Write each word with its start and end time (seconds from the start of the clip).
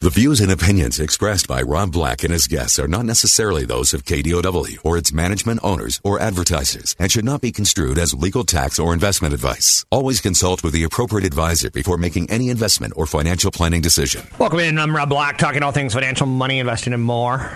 The 0.00 0.10
views 0.10 0.40
and 0.40 0.52
opinions 0.52 1.00
expressed 1.00 1.48
by 1.48 1.60
Rob 1.60 1.90
Black 1.90 2.22
and 2.22 2.32
his 2.32 2.46
guests 2.46 2.78
are 2.78 2.86
not 2.86 3.04
necessarily 3.04 3.64
those 3.64 3.92
of 3.92 4.04
KDOW 4.04 4.78
or 4.84 4.96
its 4.96 5.12
management 5.12 5.58
owners 5.64 6.00
or 6.04 6.20
advertisers 6.20 6.94
and 7.00 7.10
should 7.10 7.24
not 7.24 7.40
be 7.40 7.50
construed 7.50 7.98
as 7.98 8.14
legal 8.14 8.44
tax 8.44 8.78
or 8.78 8.94
investment 8.94 9.34
advice. 9.34 9.84
Always 9.90 10.20
consult 10.20 10.62
with 10.62 10.72
the 10.72 10.84
appropriate 10.84 11.26
advisor 11.26 11.68
before 11.72 11.96
making 11.96 12.30
any 12.30 12.48
investment 12.48 12.92
or 12.94 13.06
financial 13.06 13.50
planning 13.50 13.80
decision. 13.80 14.24
Welcome 14.38 14.60
in. 14.60 14.78
I'm 14.78 14.94
Rob 14.94 15.08
Black, 15.08 15.36
talking 15.36 15.64
all 15.64 15.72
things 15.72 15.94
financial, 15.94 16.28
money, 16.28 16.60
investing, 16.60 16.92
and 16.92 17.02
more. 17.02 17.50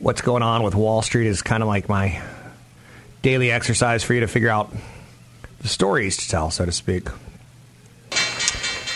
What's 0.00 0.20
going 0.20 0.42
on 0.42 0.64
with 0.64 0.74
Wall 0.74 1.00
Street 1.00 1.28
is 1.28 1.40
kind 1.40 1.62
of 1.62 1.66
like 1.66 1.88
my 1.88 2.22
daily 3.22 3.50
exercise 3.50 4.04
for 4.04 4.12
you 4.12 4.20
to 4.20 4.28
figure 4.28 4.50
out 4.50 4.70
the 5.62 5.68
stories 5.68 6.18
to 6.18 6.28
tell, 6.28 6.50
so 6.50 6.66
to 6.66 6.72
speak. 6.72 7.08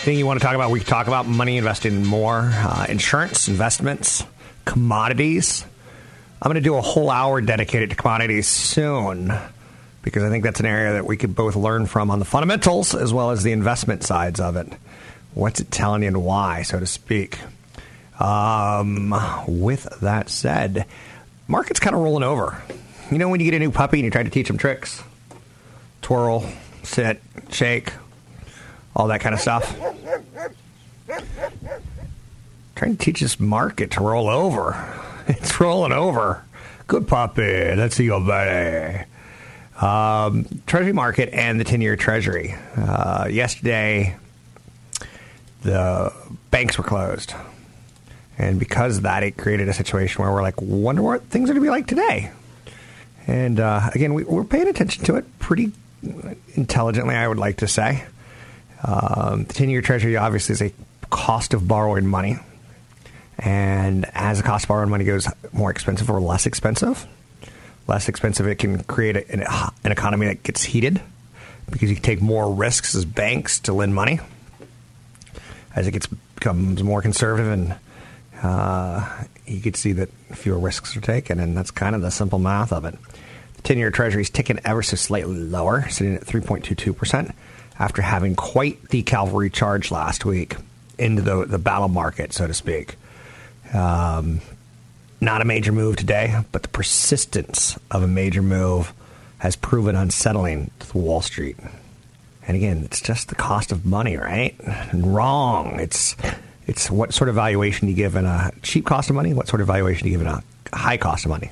Anything 0.05 0.19
you 0.19 0.27
want 0.27 0.39
to 0.39 0.45
talk 0.45 0.55
about, 0.55 0.71
we 0.71 0.81
can 0.81 0.87
talk 0.87 1.07
about 1.07 1.27
money, 1.27 1.57
investing 1.57 2.05
more, 2.05 2.51
uh, 2.53 2.85
insurance, 2.91 3.49
investments, 3.49 4.23
commodities. 4.67 5.65
I'm 6.43 6.51
going 6.51 6.63
to 6.63 6.69
do 6.69 6.75
a 6.75 6.83
whole 6.83 7.09
hour 7.09 7.41
dedicated 7.41 7.89
to 7.89 7.97
commodities 7.97 8.47
soon 8.47 9.33
because 10.03 10.23
I 10.23 10.29
think 10.29 10.45
that's 10.45 10.61
an 10.61 10.67
area 10.67 10.93
that 10.93 11.07
we 11.07 11.17
could 11.17 11.35
both 11.35 11.57
learn 11.57 11.87
from 11.87 12.11
on 12.11 12.19
the 12.19 12.27
fundamentals 12.27 12.95
as 12.95 13.15
well 13.15 13.31
as 13.31 13.45
the 13.45 13.53
investment 13.53 14.03
sides 14.03 14.41
of 14.41 14.57
it. 14.57 14.69
What's 15.33 15.61
it 15.61 15.71
telling 15.71 16.03
you 16.03 16.09
and 16.09 16.23
why, 16.23 16.65
so 16.65 16.79
to 16.79 16.87
speak? 16.87 17.39
Um, 18.21 19.15
with 19.49 19.85
that 20.03 20.29
said, 20.29 20.85
market's 21.49 21.81
kind 21.81 21.97
of 21.97 22.03
rolling 22.03 22.25
over. 22.25 22.63
You 23.11 23.17
know 23.17 23.31
when 23.31 23.41
you 23.41 23.51
get 23.51 23.57
a 23.57 23.59
new 23.59 23.71
puppy 23.71 24.01
and 24.01 24.05
you 24.05 24.11
try 24.11 24.23
to 24.23 24.29
teach 24.29 24.49
them 24.49 24.59
tricks? 24.59 25.03
Twirl, 26.03 26.45
sit, 26.83 27.23
shake, 27.49 27.91
all 28.95 29.09
that 29.09 29.21
kind 29.21 29.35
of 29.35 29.41
stuff. 29.41 29.77
Trying 32.75 32.97
to 32.97 33.05
teach 33.05 33.21
this 33.21 33.39
market 33.39 33.93
to 33.93 34.01
roll 34.01 34.29
over. 34.29 35.01
It's 35.27 35.59
rolling 35.59 35.93
over. 35.93 36.45
Good 36.87 37.09
puppy. 37.09 37.75
Let's 37.75 37.97
see 37.97 38.05
your 38.05 38.21
buddy. 38.21 39.05
Um, 39.81 40.45
treasury 40.67 40.93
market 40.93 41.31
and 41.33 41.59
the 41.59 41.65
10 41.65 41.81
year 41.81 41.97
treasury. 41.97 42.55
Uh, 42.77 43.27
yesterday, 43.31 44.17
the 45.63 46.13
banks 46.51 46.77
were 46.77 46.85
closed. 46.85 47.33
And 48.37 48.59
because 48.59 48.99
of 48.99 49.05
that, 49.05 49.23
it 49.23 49.39
created 49.39 49.69
a 49.71 49.73
situation 49.73 50.23
where 50.23 50.31
we're 50.31 50.43
like, 50.43 50.61
wonder 50.61 51.01
what 51.01 51.23
things 51.25 51.49
are 51.49 51.55
going 51.55 51.65
to 51.65 51.67
be 51.67 51.71
like 51.71 51.87
today. 51.87 52.31
And 53.27 53.61
uh, 53.61 53.89
again, 53.95 54.13
we, 54.13 54.25
we're 54.25 54.45
paying 54.45 54.69
attention 54.69 55.05
to 55.05 55.17
it 55.17 55.39
pretty 55.39 55.73
intelligently, 56.55 57.15
I 57.15 57.27
would 57.27 57.39
like 57.39 57.57
to 57.59 57.69
say. 57.69 58.05
Um, 58.85 59.45
the 59.45 59.55
10 59.55 59.71
year 59.71 59.81
treasury 59.81 60.17
obviously 60.17 60.53
is 60.53 60.63
a 60.63 60.73
cost 61.11 61.55
of 61.55 61.67
borrowing 61.67 62.07
money. 62.07 62.37
And 63.39 64.05
as 64.15 64.39
the 64.39 64.45
cost 64.45 64.65
of 64.65 64.69
borrowing 64.69 64.91
money 64.91 65.05
goes 65.05 65.27
more 65.53 65.71
expensive 65.71 66.11
or 66.11 66.21
less 66.21 66.47
expensive, 66.47 67.07
less 67.89 68.09
expensive, 68.09 68.47
it 68.47 68.57
can 68.57 68.83
create 68.85 69.17
a, 69.17 69.33
an, 69.33 69.45
an 69.85 69.93
economy 69.93 70.27
that 70.27 70.43
gets 70.43 70.63
heated 70.63 71.01
because 71.71 71.91
you 71.91 71.97
take 71.97 72.21
more 72.21 72.53
risks 72.53 72.95
as 72.95 73.05
banks 73.05 73.61
to 73.61 73.73
lend 73.73 73.95
money. 73.95 74.21
As 75.75 75.87
it 75.89 75.91
gets 75.91 76.07
becomes 76.07 76.83
more 76.83 77.03
conservative, 77.03 77.51
and 77.51 77.75
uh, 78.43 79.25
you 79.47 79.61
can 79.61 79.75
see 79.75 79.93
that 79.93 80.11
fewer 80.33 80.59
risks 80.59 80.97
are 80.97 81.01
taken, 81.01 81.41
and 81.41 81.57
that's 81.57 81.71
kind 81.71 81.97
of 81.97 82.03
the 82.03 82.11
simple 82.11 82.39
math 82.39 82.73
of 82.73 82.85
it. 82.85 82.95
The 83.57 83.63
ten-year 83.63 83.91
Treasury 83.91 84.23
is 84.23 84.31
ticking 84.31 84.61
ever 84.65 84.83
so 84.83 84.95
slightly 84.97 85.35
lower, 85.35 85.89
sitting 85.89 86.15
at 86.15 86.25
three 86.25 86.43
point 86.43 86.65
two 86.65 86.77
two 86.77 86.93
percent, 86.93 87.35
after 87.79 88.03
having 88.03 88.35
quite 88.35 88.89
the 88.91 89.03
cavalry 89.03 89.51
charge 89.51 89.91
last 89.91 90.25
week 90.25 90.57
into 90.99 91.23
the 91.23 91.45
the 91.45 91.59
battle 91.59 91.89
market, 91.89 92.33
so 92.33 92.47
to 92.47 92.55
speak. 92.55 92.97
Um, 93.73 94.41
not 95.21 95.41
a 95.41 95.45
major 95.45 95.73
move 95.73 95.97
today, 95.97 96.39
but 96.53 96.63
the 96.63 96.69
persistence 96.69 97.79
of 97.91 98.03
a 98.03 98.07
major 98.07 98.43
move 98.43 98.93
has 99.39 99.57
proven 99.57 99.97
unsettling 99.97 100.71
to 100.81 100.99
Wall 100.99 101.23
Street. 101.23 101.57
And 102.47 102.57
again, 102.57 102.83
it's 102.85 103.01
just 103.01 103.29
the 103.29 103.35
cost 103.35 103.73
of 103.73 103.87
money, 103.87 104.17
right? 104.17 104.55
And 104.61 105.15
wrong. 105.15 105.81
It's 105.81 106.15
it's 106.67 106.91
what 106.91 107.13
sort 107.15 107.29
of 107.29 107.35
valuation 107.35 107.89
you 107.89 107.95
give 107.95 108.17
in 108.17 108.27
a 108.27 108.53
cheap 108.63 108.87
cost 108.87 109.11
of 109.11 109.17
money, 109.17 109.35
what 109.35 109.49
sort 109.49 109.61
of 109.61 109.67
valuation 109.67 110.07
you 110.07 110.13
give 110.13 110.21
in 110.21 110.27
a 110.27 110.43
high 110.73 110.97
cost 110.97 111.25
of 111.25 111.31
money. 111.31 111.51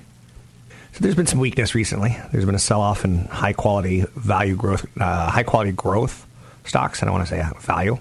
So 0.93 0.99
there's 1.01 1.15
been 1.15 1.27
some 1.27 1.41
weakness 1.41 1.75
recently. 1.75 2.19
There's 2.33 2.45
been 2.45 2.55
a 2.55 2.59
sell-off 2.61 3.05
in 3.07 3.25
high 3.25 3.55
quality 3.55 4.05
value 4.15 4.57
growth, 4.57 4.85
uh, 5.01 5.31
high 5.31 5.43
quality 5.43 5.73
growth 5.73 6.27
stocks. 6.65 7.03
I 7.03 7.07
don't 7.07 7.15
want 7.15 7.27
to 7.27 7.35
say 7.35 7.43
value, 7.61 7.99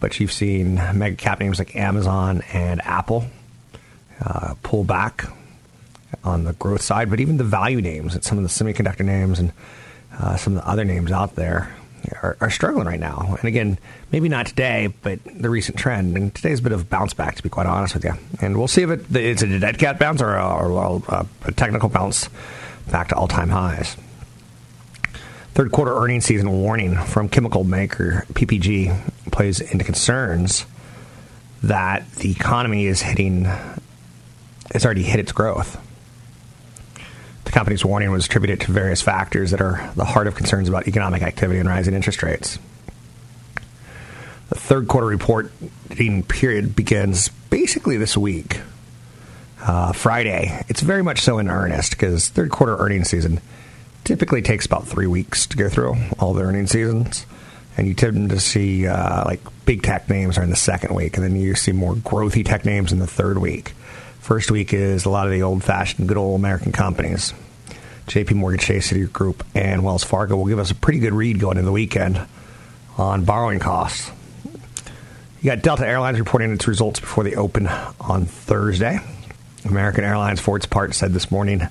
but 0.00 0.18
you've 0.18 0.32
seen 0.32 0.74
mega 0.94 1.14
cap 1.14 1.38
names 1.38 1.60
like 1.60 1.76
Amazon 1.76 2.42
and 2.52 2.82
Apple 2.82 3.26
uh, 4.20 4.54
pull 4.64 4.82
back 4.82 5.26
on 6.24 6.42
the 6.42 6.54
growth 6.54 6.82
side, 6.82 7.08
but 7.08 7.20
even 7.20 7.36
the 7.36 7.44
value 7.44 7.80
names 7.80 8.18
some 8.26 8.36
of 8.36 8.42
the 8.44 8.50
semiconductor 8.50 9.04
names 9.04 9.38
and 9.38 9.52
uh, 10.18 10.36
some 10.36 10.56
of 10.56 10.62
the 10.62 10.68
other 10.68 10.84
names 10.84 11.12
out 11.12 11.36
there 11.36 11.74
are, 12.22 12.36
are, 12.40 12.50
struggling 12.50 12.86
right 12.86 13.00
now. 13.00 13.36
And 13.38 13.44
again, 13.44 13.78
maybe 14.10 14.28
not 14.28 14.46
today, 14.46 14.92
but 15.02 15.20
the 15.24 15.50
recent 15.50 15.78
trend. 15.78 16.16
And 16.16 16.34
today's 16.34 16.60
a 16.60 16.62
bit 16.62 16.72
of 16.72 16.88
bounce 16.90 17.14
back, 17.14 17.36
to 17.36 17.42
be 17.42 17.48
quite 17.48 17.66
honest 17.66 17.94
with 17.94 18.04
you. 18.04 18.14
And 18.40 18.56
we'll 18.56 18.68
see 18.68 18.82
if 18.82 18.90
it, 18.90 19.14
it's 19.14 19.42
a 19.42 19.58
dead 19.58 19.78
cat 19.78 19.98
bounce 19.98 20.20
or 20.20 20.34
a, 20.34 20.46
or 20.46 21.02
a, 21.08 21.26
a 21.44 21.52
technical 21.52 21.88
bounce 21.88 22.28
back 22.90 23.08
to 23.08 23.16
all 23.16 23.28
time 23.28 23.48
highs. 23.48 23.96
Third 25.54 25.70
quarter 25.70 25.94
earnings 25.94 26.24
season 26.24 26.50
warning 26.50 26.96
from 26.96 27.28
chemical 27.28 27.62
maker 27.62 28.24
PPG 28.32 29.12
plays 29.30 29.60
into 29.60 29.84
concerns 29.84 30.64
that 31.62 32.10
the 32.16 32.30
economy 32.30 32.86
is 32.86 33.02
hitting, 33.02 33.46
it's 34.74 34.84
already 34.84 35.02
hit 35.02 35.20
its 35.20 35.32
growth. 35.32 35.78
The 37.52 37.58
company's 37.58 37.84
warning 37.84 38.10
was 38.10 38.24
attributed 38.24 38.62
to 38.62 38.72
various 38.72 39.02
factors 39.02 39.50
that 39.50 39.60
are 39.60 39.92
the 39.94 40.06
heart 40.06 40.26
of 40.26 40.34
concerns 40.34 40.70
about 40.70 40.88
economic 40.88 41.20
activity 41.20 41.60
and 41.60 41.68
rising 41.68 41.92
interest 41.92 42.22
rates. 42.22 42.58
The 44.48 44.54
third 44.54 44.88
quarter 44.88 45.06
reporting 45.06 46.22
period 46.22 46.74
begins 46.74 47.28
basically 47.50 47.98
this 47.98 48.16
week, 48.16 48.62
uh, 49.60 49.92
Friday. 49.92 50.64
It's 50.70 50.80
very 50.80 51.02
much 51.02 51.20
so 51.20 51.38
in 51.38 51.50
earnest 51.50 51.90
because 51.90 52.30
third 52.30 52.50
quarter 52.50 52.74
earnings 52.78 53.10
season 53.10 53.42
typically 54.04 54.40
takes 54.40 54.64
about 54.64 54.86
three 54.86 55.06
weeks 55.06 55.46
to 55.48 55.58
go 55.58 55.68
through 55.68 55.94
all 56.18 56.32
the 56.32 56.44
earnings 56.44 56.70
seasons. 56.70 57.26
And 57.76 57.86
you 57.86 57.92
tend 57.92 58.30
to 58.30 58.40
see 58.40 58.86
uh, 58.86 59.26
like 59.26 59.40
big 59.66 59.82
tech 59.82 60.08
names 60.08 60.38
are 60.38 60.42
in 60.42 60.48
the 60.48 60.56
second 60.56 60.94
week, 60.94 61.18
and 61.18 61.24
then 61.24 61.36
you 61.36 61.54
see 61.54 61.72
more 61.72 61.96
growthy 61.96 62.46
tech 62.46 62.64
names 62.64 62.92
in 62.92 62.98
the 62.98 63.06
third 63.06 63.36
week. 63.36 63.74
First 64.22 64.52
week 64.52 64.72
is 64.72 65.04
a 65.04 65.10
lot 65.10 65.26
of 65.26 65.32
the 65.32 65.42
old 65.42 65.64
fashioned, 65.64 66.06
good 66.06 66.16
old 66.16 66.38
American 66.38 66.70
companies. 66.70 67.34
JP 68.06 68.34
Morgan 68.36 68.60
Chase, 68.60 68.92
Citigroup, 68.92 69.42
and 69.52 69.82
Wells 69.82 70.04
Fargo 70.04 70.36
will 70.36 70.46
give 70.46 70.60
us 70.60 70.70
a 70.70 70.76
pretty 70.76 71.00
good 71.00 71.12
read 71.12 71.40
going 71.40 71.56
into 71.56 71.66
the 71.66 71.72
weekend 71.72 72.24
on 72.96 73.24
borrowing 73.24 73.58
costs. 73.58 74.12
You 75.40 75.50
got 75.50 75.62
Delta 75.62 75.84
Airlines 75.84 76.20
reporting 76.20 76.52
its 76.52 76.68
results 76.68 77.00
before 77.00 77.24
they 77.24 77.34
open 77.34 77.66
on 77.66 78.26
Thursday. 78.26 79.00
American 79.64 80.04
Airlines, 80.04 80.38
for 80.38 80.56
its 80.56 80.66
part, 80.66 80.94
said 80.94 81.12
this 81.12 81.32
morning 81.32 81.66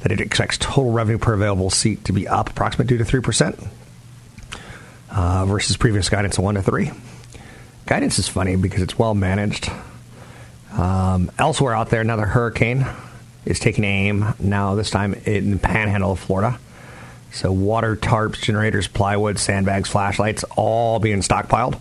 that 0.00 0.10
it 0.10 0.20
expects 0.20 0.58
total 0.58 0.90
revenue 0.90 1.18
per 1.18 1.34
available 1.34 1.70
seat 1.70 2.04
to 2.06 2.12
be 2.12 2.26
up 2.26 2.50
approximately 2.50 2.98
2 2.98 3.04
to 3.04 3.20
3% 3.20 3.68
uh, 5.12 5.46
versus 5.46 5.76
previous 5.76 6.08
guidance 6.08 6.38
of 6.38 6.44
1 6.44 6.56
to 6.56 6.62
3. 6.62 6.90
Guidance 7.86 8.18
is 8.18 8.26
funny 8.26 8.56
because 8.56 8.82
it's 8.82 8.98
well 8.98 9.14
managed. 9.14 9.70
Um, 10.76 11.30
elsewhere 11.38 11.74
out 11.74 11.90
there, 11.90 12.00
another 12.00 12.26
hurricane 12.26 12.86
is 13.44 13.60
taking 13.60 13.84
aim 13.84 14.34
now, 14.38 14.74
this 14.74 14.90
time 14.90 15.14
in 15.24 15.52
the 15.52 15.58
panhandle 15.58 16.12
of 16.12 16.18
Florida. 16.18 16.58
So, 17.32 17.52
water, 17.52 17.96
tarps, 17.96 18.40
generators, 18.40 18.86
plywood, 18.86 19.38
sandbags, 19.38 19.88
flashlights, 19.88 20.44
all 20.56 20.98
being 20.98 21.20
stockpiled. 21.20 21.80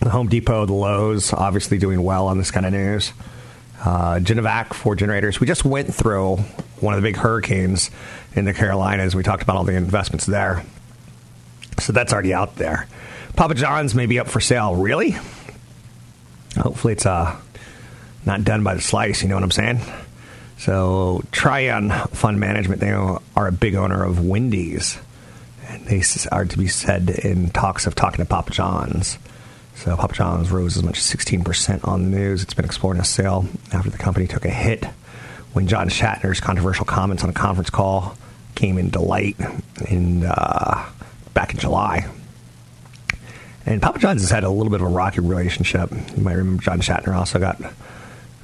The 0.00 0.10
Home 0.10 0.28
Depot, 0.28 0.66
the 0.66 0.72
Lowe's, 0.72 1.32
obviously 1.32 1.78
doing 1.78 2.02
well 2.02 2.26
on 2.28 2.38
this 2.38 2.50
kind 2.50 2.64
of 2.64 2.72
news. 2.72 3.12
Uh, 3.80 4.18
Generac 4.20 4.74
for 4.74 4.94
generators. 4.94 5.40
We 5.40 5.46
just 5.46 5.64
went 5.64 5.94
through 5.94 6.36
one 6.80 6.94
of 6.94 7.02
the 7.02 7.06
big 7.06 7.16
hurricanes 7.16 7.90
in 8.34 8.44
the 8.44 8.54
Carolinas. 8.54 9.14
We 9.14 9.22
talked 9.22 9.42
about 9.42 9.56
all 9.56 9.64
the 9.64 9.74
investments 9.74 10.26
there. 10.26 10.64
So 11.78 11.92
that's 11.92 12.12
already 12.12 12.34
out 12.34 12.56
there. 12.56 12.88
Papa 13.36 13.54
John's 13.54 13.94
may 13.94 14.06
be 14.06 14.18
up 14.18 14.28
for 14.28 14.40
sale. 14.40 14.74
Really? 14.74 15.16
Hopefully, 16.56 16.94
it's 16.94 17.06
uh, 17.06 17.36
not 18.24 18.44
done 18.44 18.62
by 18.62 18.74
the 18.74 18.80
slice. 18.80 19.22
You 19.22 19.28
know 19.28 19.36
what 19.36 19.44
I'm 19.44 19.50
saying? 19.50 19.80
So, 20.58 21.22
Trian 21.30 22.08
Fund 22.10 22.40
Management, 22.40 22.80
they 22.80 22.90
are 22.90 23.20
a 23.36 23.52
big 23.52 23.76
owner 23.76 24.02
of 24.04 24.24
Wendy's. 24.24 24.98
And 25.68 25.86
they 25.86 26.02
are 26.32 26.44
to 26.44 26.58
be 26.58 26.66
said 26.66 27.10
in 27.10 27.50
talks 27.50 27.86
of 27.86 27.94
talking 27.94 28.24
to 28.24 28.28
Papa 28.28 28.50
John's. 28.50 29.18
So, 29.76 29.96
Papa 29.96 30.14
John's 30.14 30.50
rose 30.50 30.76
as 30.76 30.82
much 30.82 30.98
as 30.98 31.04
16% 31.04 31.86
on 31.86 32.10
the 32.10 32.16
news. 32.16 32.42
It's 32.42 32.54
been 32.54 32.64
exploring 32.64 33.00
a 33.00 33.04
sale 33.04 33.46
after 33.72 33.90
the 33.90 33.98
company 33.98 34.26
took 34.26 34.44
a 34.44 34.50
hit 34.50 34.84
when 35.52 35.68
John 35.68 35.88
Schnatter's 35.88 36.40
controversial 36.40 36.84
comments 36.84 37.22
on 37.22 37.30
a 37.30 37.34
conference 37.34 37.70
call 37.70 38.16
came 38.54 38.78
into 38.78 39.00
light 39.00 39.36
in, 39.88 40.24
uh, 40.24 40.84
back 41.34 41.54
in 41.54 41.60
July. 41.60 42.08
And 43.68 43.82
Papa 43.82 43.98
John's 43.98 44.22
has 44.22 44.30
had 44.30 44.44
a 44.44 44.48
little 44.48 44.70
bit 44.70 44.80
of 44.80 44.86
a 44.86 44.90
rocky 44.90 45.20
relationship. 45.20 45.90
You 46.16 46.22
might 46.22 46.36
remember 46.36 46.62
John 46.62 46.80
Schnatter 46.80 47.14
also 47.14 47.38
got, 47.38 47.60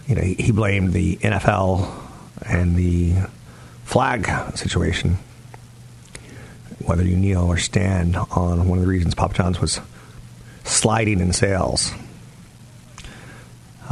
you 0.06 0.14
know, 0.14 0.20
he, 0.20 0.34
he 0.34 0.52
blamed 0.52 0.92
the 0.92 1.16
NFL 1.16 1.90
and 2.46 2.76
the 2.76 3.14
flag 3.84 4.28
situation, 4.54 5.16
whether 6.84 7.02
you 7.02 7.16
kneel 7.16 7.40
or 7.40 7.56
stand, 7.56 8.16
on 8.16 8.68
one 8.68 8.76
of 8.76 8.84
the 8.84 8.90
reasons 8.90 9.14
Papa 9.14 9.32
John's 9.32 9.62
was 9.62 9.80
sliding 10.64 11.20
in 11.20 11.32
sales. 11.32 11.90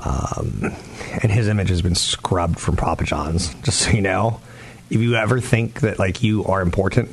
Um, 0.05 0.75
and 1.23 1.33
his 1.33 1.49
image 1.49 1.71
has 1.71 1.81
been 1.81 1.95
scrubbed 1.95 2.61
from 2.61 2.77
Papa 2.77 3.05
John's. 3.05 3.55
Just 3.63 3.81
so 3.81 3.91
you 3.93 4.03
know, 4.03 4.43
if 4.91 5.01
you 5.01 5.15
ever 5.15 5.41
think 5.41 5.81
that 5.81 5.99
like 5.99 6.23
you 6.23 6.45
are 6.45 6.61
important, 6.61 7.11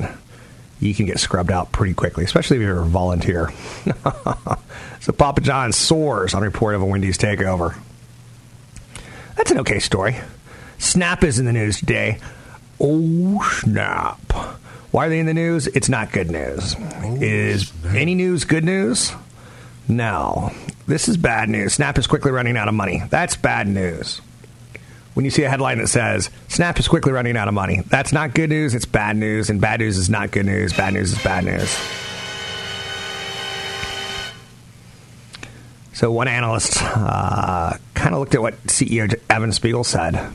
you 0.79 0.93
can 0.93 1.05
get 1.05 1.19
scrubbed 1.19 1.51
out 1.51 1.71
pretty 1.71 1.93
quickly, 1.93 2.23
especially 2.23 2.57
if 2.57 2.61
you're 2.61 2.81
a 2.81 2.85
volunteer. 2.85 3.51
so 5.01 5.11
Papa 5.11 5.41
John's 5.41 5.75
soars 5.75 6.33
on 6.33 6.41
report 6.41 6.75
of 6.75 6.81
a 6.81 6.85
Wendy's 6.85 7.17
takeover. 7.17 7.77
That's 9.35 9.51
an 9.51 9.59
okay 9.59 9.79
story. 9.79 10.17
Snap 10.77 11.23
is 11.23 11.39
in 11.39 11.45
the 11.45 11.53
news 11.53 11.79
today. 11.79 12.19
Oh, 12.79 13.41
snap. 13.61 14.31
Why 14.91 15.07
are 15.07 15.09
they 15.09 15.19
in 15.19 15.25
the 15.25 15.33
news? 15.33 15.67
It's 15.67 15.89
not 15.89 16.11
good 16.11 16.31
news. 16.31 16.75
Oh, 16.79 17.17
is 17.21 17.67
snap. 17.67 17.95
any 17.95 18.15
news 18.15 18.45
good 18.45 18.63
news? 18.63 19.11
No. 19.87 20.51
This 20.87 21.07
is 21.07 21.17
bad 21.17 21.49
news. 21.49 21.73
Snap 21.73 21.97
is 21.97 22.07
quickly 22.07 22.31
running 22.31 22.57
out 22.57 22.67
of 22.67 22.73
money. 22.73 23.03
That's 23.09 23.35
bad 23.35 23.67
news. 23.67 24.21
When 25.13 25.25
you 25.25 25.31
see 25.31 25.43
a 25.43 25.49
headline 25.49 25.79
that 25.79 25.87
says, 25.87 26.29
Snap 26.47 26.79
is 26.79 26.87
quickly 26.87 27.11
running 27.11 27.35
out 27.35 27.47
of 27.47 27.53
money, 27.53 27.81
that's 27.87 28.13
not 28.13 28.33
good 28.33 28.49
news, 28.49 28.73
it's 28.75 28.85
bad 28.85 29.17
news, 29.17 29.49
and 29.49 29.59
bad 29.59 29.79
news 29.79 29.97
is 29.97 30.09
not 30.09 30.31
good 30.31 30.45
news, 30.45 30.71
bad 30.73 30.93
news 30.93 31.13
is 31.13 31.23
bad 31.23 31.45
news. 31.45 31.69
So, 35.93 36.11
one 36.11 36.29
analyst 36.29 36.77
uh, 36.81 37.73
kind 37.93 38.15
of 38.15 38.19
looked 38.21 38.35
at 38.35 38.41
what 38.41 38.61
CEO 38.67 39.13
Evan 39.29 39.51
Spiegel 39.51 39.83
said 39.83 40.31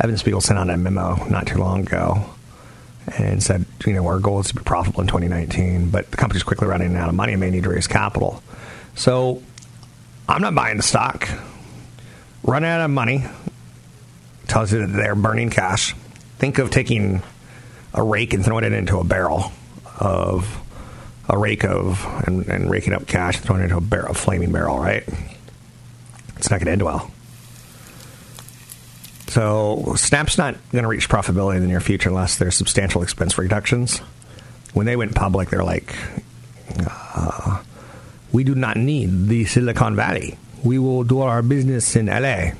Evan 0.00 0.16
Spiegel 0.16 0.40
sent 0.40 0.58
out 0.58 0.70
a 0.70 0.76
memo 0.76 1.16
not 1.28 1.46
too 1.46 1.58
long 1.58 1.80
ago 1.80 2.24
and 3.16 3.42
said, 3.42 3.64
you 3.84 3.94
know, 3.94 4.06
our 4.06 4.20
goal 4.20 4.40
is 4.40 4.48
to 4.48 4.54
be 4.54 4.62
profitable 4.62 5.00
in 5.00 5.08
2019, 5.08 5.90
but 5.90 6.08
the 6.10 6.16
company's 6.16 6.44
quickly 6.44 6.68
running 6.68 6.94
out 6.94 7.08
of 7.08 7.14
money 7.14 7.32
and 7.32 7.40
may 7.40 7.50
need 7.50 7.64
to 7.64 7.70
raise 7.70 7.88
capital. 7.88 8.42
So 8.94 9.42
I'm 10.28 10.40
not 10.40 10.54
buying 10.54 10.76
the 10.76 10.82
stock. 10.82 11.28
Running 12.44 12.70
out 12.70 12.80
of 12.80 12.90
money 12.90 13.24
tells 14.48 14.72
you 14.72 14.86
that 14.86 14.92
they're 14.92 15.14
burning 15.14 15.50
cash. 15.50 15.94
Think 16.38 16.58
of 16.58 16.70
taking 16.70 17.22
a 17.94 18.02
rake 18.02 18.32
and 18.32 18.44
throwing 18.44 18.64
it 18.64 18.72
into 18.72 18.98
a 18.98 19.04
barrel 19.04 19.52
of 19.98 20.60
a 21.28 21.36
rake 21.36 21.64
of 21.64 22.04
and, 22.26 22.46
and 22.46 22.70
raking 22.70 22.92
up 22.92 23.06
cash 23.06 23.36
and 23.36 23.44
throwing 23.44 23.62
it 23.62 23.64
into 23.64 23.76
a 23.76 23.80
barrel, 23.80 24.10
a 24.10 24.14
flaming 24.14 24.50
barrel, 24.50 24.78
right? 24.78 25.04
It's 26.36 26.50
not 26.50 26.60
going 26.60 26.66
to 26.66 26.72
end 26.72 26.82
well. 26.82 27.10
So 29.28 29.94
Snap's 29.96 30.38
not 30.38 30.56
going 30.72 30.82
to 30.82 30.88
reach 30.88 31.08
profitability 31.08 31.56
in 31.56 31.62
the 31.62 31.68
near 31.68 31.80
future 31.80 32.08
unless 32.08 32.38
there's 32.38 32.56
substantial 32.56 33.02
expense 33.02 33.36
reductions. 33.36 33.98
When 34.72 34.86
they 34.86 34.96
went 34.96 35.14
public, 35.14 35.50
they're 35.50 35.64
like, 35.64 35.94
uh, 36.86 37.62
we 38.32 38.44
do 38.44 38.54
not 38.54 38.76
need 38.76 39.26
the 39.26 39.44
Silicon 39.44 39.96
Valley. 39.96 40.38
We 40.64 40.78
will 40.78 41.04
do 41.04 41.20
our 41.20 41.42
business 41.42 41.94
in 41.94 42.06
LA. 42.06 42.52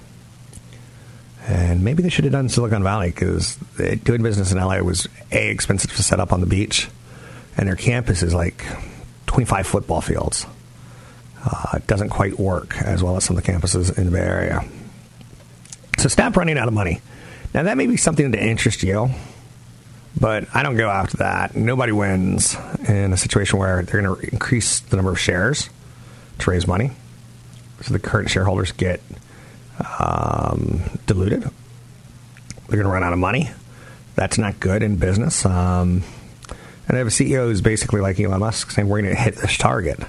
And 1.48 1.82
maybe 1.82 2.02
they 2.02 2.10
should 2.10 2.24
have 2.24 2.32
done 2.32 2.50
Silicon 2.50 2.82
Valley 2.82 3.08
because 3.08 3.56
doing 4.04 4.22
business 4.22 4.52
in 4.52 4.58
LA 4.58 4.80
was 4.80 5.08
a 5.32 5.48
expensive 5.48 5.90
to 5.96 6.02
set 6.02 6.20
up 6.20 6.30
on 6.30 6.40
the 6.40 6.46
beach, 6.46 6.88
and 7.56 7.66
their 7.66 7.74
campus 7.74 8.22
is 8.22 8.34
like 8.34 8.64
25 9.26 9.66
football 9.66 10.02
fields. 10.02 10.46
Uh, 11.42 11.78
it 11.78 11.86
doesn't 11.86 12.10
quite 12.10 12.38
work 12.38 12.76
as 12.82 13.02
well 13.02 13.16
as 13.16 13.24
some 13.24 13.36
of 13.36 13.42
the 13.42 13.50
campuses 13.50 13.96
in 13.96 14.04
the 14.04 14.10
Bay 14.10 14.20
Area. 14.20 14.62
So 15.96 16.08
stop 16.08 16.36
running 16.36 16.58
out 16.58 16.68
of 16.68 16.74
money. 16.74 17.00
Now, 17.54 17.62
that 17.62 17.78
may 17.78 17.86
be 17.86 17.96
something 17.96 18.30
to 18.32 18.38
interest 18.38 18.82
you, 18.82 19.08
but 20.20 20.54
I 20.54 20.62
don't 20.62 20.76
go 20.76 20.90
after 20.90 21.16
that. 21.18 21.56
Nobody 21.56 21.92
wins 21.92 22.56
in 22.86 23.14
a 23.14 23.16
situation 23.16 23.58
where 23.58 23.82
they're 23.82 24.02
going 24.02 24.20
to 24.20 24.30
increase 24.30 24.80
the 24.80 24.96
number 24.96 25.12
of 25.12 25.18
shares 25.18 25.70
to 26.40 26.50
raise 26.50 26.66
money. 26.66 26.90
So 27.80 27.94
the 27.94 28.00
current 28.00 28.28
shareholders 28.28 28.72
get 28.72 29.00
um, 29.98 30.82
diluted. 31.06 31.42
They're 31.42 32.76
going 32.76 32.84
to 32.84 32.88
run 32.88 33.04
out 33.04 33.12
of 33.12 33.18
money. 33.18 33.50
That's 34.14 34.38
not 34.38 34.60
good 34.60 34.82
in 34.82 34.96
business. 34.96 35.44
Um, 35.46 36.02
and 36.86 36.96
I 36.96 36.98
have 36.98 37.06
a 37.06 37.10
CEO 37.10 37.44
who's 37.44 37.60
basically 37.60 38.00
like 38.00 38.18
Elon 38.18 38.40
Musk 38.40 38.70
saying, 38.70 38.88
we're 38.88 39.02
going 39.02 39.14
to 39.14 39.20
hit 39.20 39.36
this 39.36 39.56
target. 39.56 40.00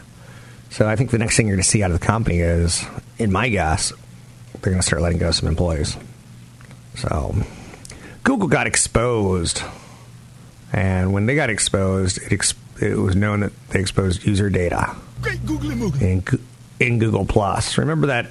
So 0.69 0.87
I 0.87 0.95
think 0.95 1.11
the 1.11 1.17
next 1.17 1.35
thing 1.35 1.47
you're 1.47 1.55
going 1.55 1.63
to 1.63 1.69
see 1.69 1.83
out 1.83 1.91
of 1.91 1.99
the 1.99 2.05
company 2.05 2.39
is, 2.39 2.85
in 3.17 3.31
my 3.31 3.49
guess, 3.49 3.91
they're 4.53 4.71
going 4.71 4.81
to 4.81 4.85
start 4.85 5.01
letting 5.01 5.17
go 5.17 5.31
some 5.31 5.47
employees. 5.49 5.97
So 6.95 7.35
Google 8.23 8.47
got 8.47 8.67
exposed, 8.67 9.63
and 10.73 11.13
when 11.13 11.25
they 11.25 11.35
got 11.35 11.49
exposed, 11.49 12.17
it, 12.19 12.31
ex- 12.31 12.53
it 12.81 12.97
was 12.97 13.15
known 13.15 13.39
that 13.39 13.69
they 13.69 13.79
exposed 13.79 14.25
user 14.25 14.49
data 14.49 14.95
Great 15.21 15.45
googly 15.45 15.75
in, 16.05 16.23
in 16.79 16.99
Google 16.99 17.25
Plus. 17.25 17.77
Remember 17.77 18.07
that 18.07 18.27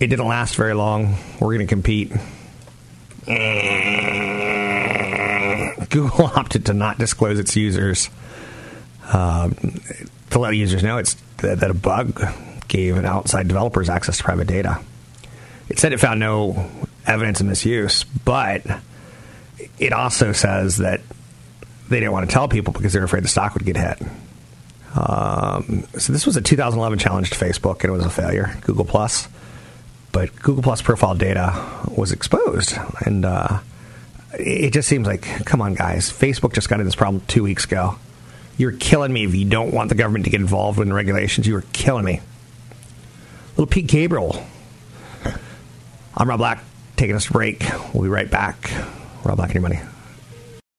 it 0.00 0.08
didn't 0.08 0.26
last 0.26 0.56
very 0.56 0.74
long. 0.74 1.16
We're 1.40 1.54
going 1.54 1.66
to 1.66 1.66
compete. 1.66 2.12
Google 5.90 6.26
opted 6.36 6.66
to 6.66 6.74
not 6.74 6.98
disclose 6.98 7.38
its 7.38 7.56
users 7.56 8.10
um, 9.12 9.54
to 10.30 10.38
let 10.38 10.54
users 10.54 10.82
know 10.82 10.98
it's 10.98 11.14
that, 11.38 11.60
that 11.60 11.70
a 11.70 11.74
bug 11.74 12.20
gave 12.68 12.96
an 12.96 13.04
outside 13.04 13.48
developers 13.48 13.88
access 13.88 14.18
to 14.18 14.24
private 14.24 14.46
data. 14.48 14.80
It 15.68 15.78
said 15.78 15.92
it 15.92 16.00
found 16.00 16.20
no 16.20 16.70
evidence 17.06 17.40
of 17.40 17.46
misuse, 17.46 18.04
but 18.04 18.62
it 19.78 19.92
also 19.92 20.32
says 20.32 20.78
that 20.78 21.00
they 21.88 22.00
didn't 22.00 22.12
want 22.12 22.28
to 22.28 22.32
tell 22.32 22.48
people 22.48 22.72
because 22.72 22.92
they're 22.92 23.04
afraid 23.04 23.24
the 23.24 23.28
stock 23.28 23.54
would 23.54 23.64
get 23.64 23.76
hit. 23.76 24.02
Um, 24.94 25.84
so 25.98 26.12
this 26.12 26.26
was 26.26 26.36
a 26.36 26.40
2011 26.40 26.98
challenge 26.98 27.30
to 27.30 27.36
Facebook, 27.36 27.82
and 27.82 27.84
it 27.84 27.90
was 27.90 28.04
a 28.04 28.10
failure. 28.10 28.56
Google 28.62 28.84
Plus, 28.84 29.28
but 30.12 30.34
Google 30.42 30.62
Plus 30.62 30.82
profile 30.82 31.14
data 31.14 31.52
was 31.94 32.12
exposed, 32.12 32.76
and 33.04 33.24
uh, 33.24 33.60
it 34.38 34.72
just 34.72 34.88
seems 34.88 35.06
like, 35.06 35.22
come 35.44 35.60
on, 35.60 35.74
guys, 35.74 36.10
Facebook 36.10 36.54
just 36.54 36.68
got 36.68 36.80
in 36.80 36.86
this 36.86 36.94
problem 36.94 37.22
two 37.26 37.42
weeks 37.42 37.64
ago. 37.64 37.96
You're 38.58 38.72
killing 38.72 39.12
me 39.12 39.24
if 39.24 39.34
you 39.34 39.44
don't 39.44 39.72
want 39.72 39.90
the 39.90 39.94
government 39.94 40.24
to 40.24 40.30
get 40.30 40.40
involved 40.40 40.80
in 40.80 40.92
regulations. 40.92 41.46
You 41.46 41.56
are 41.56 41.64
killing 41.72 42.04
me. 42.04 42.20
Little 43.50 43.66
Pete 43.66 43.86
Gabriel. 43.86 44.42
I'm 46.16 46.28
Rob 46.28 46.38
Black, 46.38 46.64
taking 46.96 47.14
us 47.14 47.26
to 47.26 47.32
break. 47.32 47.64
We'll 47.92 48.04
be 48.04 48.08
right 48.08 48.30
back. 48.30 48.70
Rob 49.24 49.36
Black 49.36 49.54
and 49.54 49.54
your 49.54 49.62
money. 49.62 49.80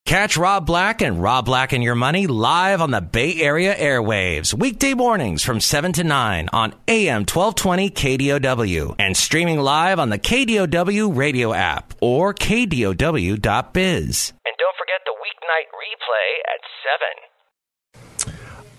Catch 0.07 0.37
Rob 0.37 0.65
Black 0.65 1.01
and 1.01 1.21
Rob 1.21 1.43
Black 1.43 1.73
and 1.73 1.83
Your 1.83 1.93
Money 1.93 2.27
live 2.27 2.79
on 2.79 2.91
the 2.91 3.01
Bay 3.01 3.41
Area 3.41 3.75
airwaves, 3.75 4.53
weekday 4.53 4.93
mornings 4.93 5.43
from 5.43 5.59
7 5.59 5.91
to 5.91 6.05
9 6.05 6.47
on 6.53 6.73
AM 6.87 7.25
1220 7.25 7.89
KDOW 7.89 8.95
and 8.99 9.17
streaming 9.17 9.59
live 9.59 9.99
on 9.99 10.07
the 10.07 10.17
KDOW 10.17 11.13
radio 11.13 11.51
app 11.51 11.93
or 11.99 12.33
KDOW.biz. 12.33 12.95
And 14.45 14.55
don't 14.57 14.77
forget 14.77 15.01
the 15.03 15.11
weeknight 15.11 15.67
replay 15.75 16.39
at 16.55 16.61
7. 17.91 17.99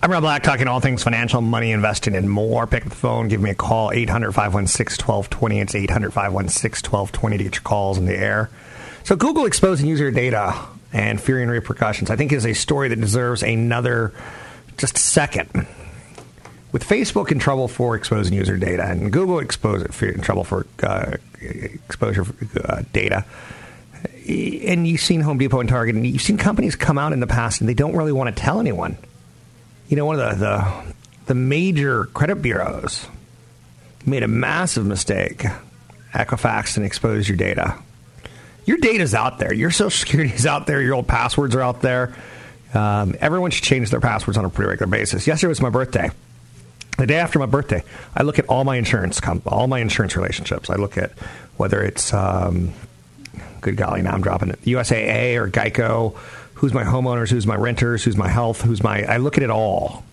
I'm 0.03 0.11
Rob 0.11 0.23
Black, 0.23 0.43
talking 0.43 0.67
all 0.67 0.81
things 0.81 1.05
financial, 1.05 1.43
money, 1.43 1.73
investing, 1.73 2.17
and 2.17 2.31
more. 2.31 2.67
Pick 2.67 2.85
up 2.85 2.89
the 2.89 2.97
phone, 2.97 3.29
give 3.29 3.43
me 3.43 3.51
a 3.51 3.55
call, 3.55 3.93
800 3.93 4.33
516 4.33 5.05
1220. 5.07 5.61
It's 5.61 5.75
800 5.75 6.11
516 6.11 6.91
1220 6.91 7.37
to 7.37 7.45
get 7.45 7.55
your 7.57 7.63
calls 7.65 7.99
in 7.99 8.07
the 8.07 8.17
air. 8.17 8.49
So, 9.05 9.15
Google 9.15 9.45
exposing 9.45 9.87
user 9.87 10.11
data 10.11 10.55
and 10.93 11.21
fearing 11.21 11.49
repercussions, 11.49 12.11
I 12.11 12.17
think, 12.17 12.33
is 12.33 12.47
a 12.47 12.55
story 12.55 12.89
that 12.89 13.01
deserves 13.01 13.43
another 13.43 14.13
just 14.77 14.97
second. 14.97 15.67
With 16.71 16.85
Facebook 16.85 17.33
in 17.33 17.39
trouble 17.39 17.67
for 17.67 17.97
exposing 17.97 18.35
user 18.35 18.59
data 18.59 18.85
and 18.85 19.11
Google 19.11 19.39
exposed 19.39 20.03
in 20.03 20.21
trouble 20.21 20.45
for 20.45 20.67
uh, 20.83 21.17
exposure 21.41 22.25
for, 22.25 22.61
uh, 22.61 22.83
data, 22.93 23.25
and 24.29 24.87
you've 24.87 25.01
seen 25.01 25.23
Home 25.23 25.39
Depot 25.39 25.61
and 25.61 25.69
Target, 25.69 25.97
and 25.97 26.07
you've 26.07 26.21
seen 26.21 26.37
companies 26.37 26.77
come 26.77 26.99
out 26.99 27.13
in 27.13 27.21
the 27.21 27.27
past 27.27 27.61
and 27.61 27.69
they 27.69 27.75
don't 27.75 27.97
really 27.97 28.13
want 28.13 28.35
to 28.35 28.43
tell 28.43 28.61
anyone 28.61 28.99
you 29.89 29.97
know, 29.97 30.05
one 30.05 30.21
of 30.21 30.39
the, 30.39 30.45
the, 30.45 30.95
the 31.27 31.35
major 31.35 32.05
credit 32.07 32.43
bureaus 32.43 33.07
made 34.05 34.23
a 34.23 34.29
massive 34.29 34.87
mistake. 34.87 35.45
Equifax 36.13 36.77
and 36.77 36.87
exposed 36.87 37.29
your 37.29 37.37
data. 37.37 37.79
Your 38.69 38.77
data's 38.77 39.15
out 39.15 39.39
there. 39.39 39.55
Your 39.55 39.71
social 39.71 39.89
security 39.99 40.35
is 40.35 40.45
out 40.45 40.67
there. 40.67 40.83
Your 40.83 40.95
old 40.95 41.09
passwords 41.09 41.55
are 41.55 41.63
out 41.63 41.81
there. 41.81 42.15
Um, 42.75 43.15
everyone 43.19 43.51
should 43.51 43.65
change 43.65 43.89
their 43.89 43.99
passwords 43.99 44.37
on 44.37 44.45
a 44.45 44.51
pretty 44.51 44.69
regular 44.69 44.91
basis. 44.91 45.27
Yesterday 45.27 45.49
was 45.49 45.63
my 45.63 45.71
birthday. 45.71 46.11
The 46.99 47.07
day 47.07 47.17
after 47.17 47.39
my 47.39 47.47
birthday, 47.47 47.83
I 48.15 48.25
look 48.25 48.39
at 48.39 48.45
all 48.51 48.65
my 48.65 48.77
insurance, 48.77 49.23
all 49.47 49.69
my 49.69 49.79
insurance 49.79 50.17
relationships. 50.17 50.69
I 50.69 50.75
look 50.75 50.99
at 50.99 51.13
whether 51.57 51.83
it's, 51.83 52.13
um, 52.13 52.75
good 53.63 53.79
golly, 53.79 54.03
now 54.03 54.13
I'm 54.13 54.21
dropping 54.21 54.51
it, 54.51 54.61
USAA 54.67 55.37
or 55.37 55.49
Geico. 55.49 56.15
Who's 56.53 56.75
my 56.75 56.85
homeowners? 56.85 57.31
Who's 57.31 57.47
my 57.47 57.57
renters? 57.57 58.05
Who's 58.05 58.19
my 58.19 58.29
health? 58.29 58.61
Who's 58.61 58.83
my? 58.83 59.03
I 59.03 59.17
look 59.17 59.39
at 59.39 59.43
it 59.43 59.51
all, 59.51 60.05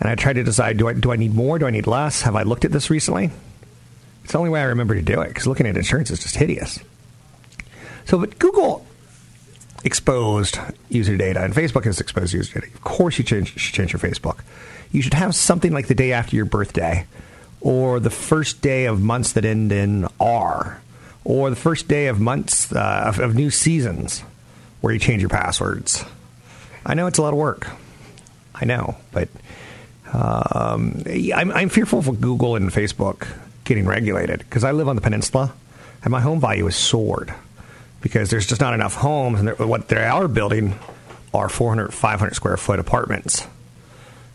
and 0.00 0.10
I 0.10 0.16
try 0.16 0.32
to 0.32 0.42
decide: 0.42 0.76
do 0.76 0.88
I 0.88 0.94
do 0.94 1.12
I 1.12 1.16
need 1.16 1.36
more? 1.36 1.60
Do 1.60 1.68
I 1.68 1.70
need 1.70 1.86
less? 1.86 2.22
Have 2.22 2.34
I 2.34 2.42
looked 2.42 2.64
at 2.64 2.72
this 2.72 2.90
recently? 2.90 3.30
It's 4.24 4.32
the 4.32 4.38
only 4.38 4.50
way 4.50 4.60
I 4.60 4.64
remember 4.64 4.96
to 4.96 5.02
do 5.02 5.20
it 5.20 5.28
because 5.28 5.46
looking 5.46 5.68
at 5.68 5.76
insurance 5.76 6.10
is 6.10 6.18
just 6.18 6.34
hideous. 6.34 6.80
So, 8.10 8.18
but 8.18 8.40
Google 8.40 8.84
exposed 9.84 10.58
user 10.88 11.16
data, 11.16 11.44
and 11.44 11.54
Facebook 11.54 11.84
has 11.84 12.00
exposed 12.00 12.34
user 12.34 12.54
data. 12.54 12.66
Of 12.74 12.80
course, 12.80 13.18
you 13.18 13.22
change, 13.22 13.56
should 13.56 13.72
change 13.72 13.92
your 13.92 14.00
Facebook. 14.00 14.40
You 14.90 15.00
should 15.00 15.14
have 15.14 15.32
something 15.32 15.72
like 15.72 15.86
the 15.86 15.94
day 15.94 16.12
after 16.12 16.34
your 16.34 16.44
birthday, 16.44 17.06
or 17.60 18.00
the 18.00 18.10
first 18.10 18.62
day 18.62 18.86
of 18.86 19.00
months 19.00 19.34
that 19.34 19.44
end 19.44 19.70
in 19.70 20.08
R, 20.18 20.82
or 21.22 21.50
the 21.50 21.56
first 21.56 21.86
day 21.86 22.08
of 22.08 22.18
months 22.18 22.72
uh, 22.72 23.04
of, 23.06 23.20
of 23.20 23.36
new 23.36 23.48
seasons, 23.48 24.24
where 24.80 24.92
you 24.92 24.98
change 24.98 25.22
your 25.22 25.28
passwords. 25.28 26.04
I 26.84 26.94
know 26.94 27.06
it's 27.06 27.18
a 27.18 27.22
lot 27.22 27.32
of 27.32 27.38
work. 27.38 27.68
I 28.56 28.64
know, 28.64 28.96
but 29.12 29.28
um, 30.12 31.04
I'm, 31.32 31.52
I'm 31.52 31.68
fearful 31.68 32.02
for 32.02 32.14
Google 32.14 32.56
and 32.56 32.72
Facebook 32.72 33.28
getting 33.62 33.86
regulated 33.86 34.40
because 34.40 34.64
I 34.64 34.72
live 34.72 34.88
on 34.88 34.96
the 34.96 35.02
peninsula 35.02 35.52
and 36.02 36.10
my 36.10 36.20
home 36.20 36.40
value 36.40 36.66
is 36.66 36.74
soared 36.74 37.32
because 38.00 38.30
there's 38.30 38.46
just 38.46 38.60
not 38.60 38.74
enough 38.74 38.94
homes, 38.94 39.40
and 39.40 39.58
what 39.58 39.88
they 39.88 40.04
are 40.04 40.28
building 40.28 40.78
are 41.32 41.48
400, 41.48 41.92
500 41.92 42.34
square 42.34 42.56
foot 42.56 42.78
apartments. 42.78 43.46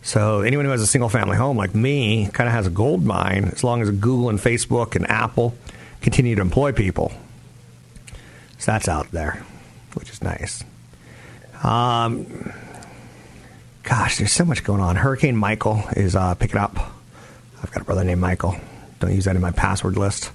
So 0.02 0.42
anyone 0.42 0.66
who 0.66 0.72
has 0.72 0.82
a 0.82 0.88
single 0.88 1.10
family 1.10 1.36
home 1.36 1.58
like 1.58 1.74
me 1.74 2.30
kind 2.32 2.48
of 2.48 2.54
has 2.54 2.68
a 2.68 2.70
gold 2.70 3.04
mine 3.04 3.46
as 3.46 3.64
long 3.64 3.82
as 3.82 3.90
Google 3.90 4.30
and 4.30 4.38
Facebook 4.38 4.96
and 4.96 5.10
Apple 5.10 5.56
continue 6.02 6.36
to 6.36 6.42
employ 6.42 6.74
people. 6.74 7.12
So 8.60 8.72
that's 8.72 8.88
out 8.88 9.12
there, 9.12 9.44
which 9.96 10.12
is 10.12 10.22
nice. 10.22 10.64
Um, 11.64 12.54
gosh, 13.82 14.20
there's 14.20 14.32
so 14.32 14.46
much 14.46 14.64
going 14.64 14.80
on. 14.80 14.96
Hurricane 14.96 15.36
Michael 15.36 15.84
is 15.96 16.16
uh, 16.16 16.36
picking 16.36 16.58
up. 16.58 16.78
I've 17.64 17.72
got 17.72 17.82
a 17.82 17.86
brother 17.86 18.04
named 18.04 18.22
Michael. 18.22 18.56
Don't 19.00 19.14
use 19.14 19.26
that 19.26 19.36
in 19.36 19.42
my 19.42 19.52
password 19.52 19.98
list, 19.98 20.32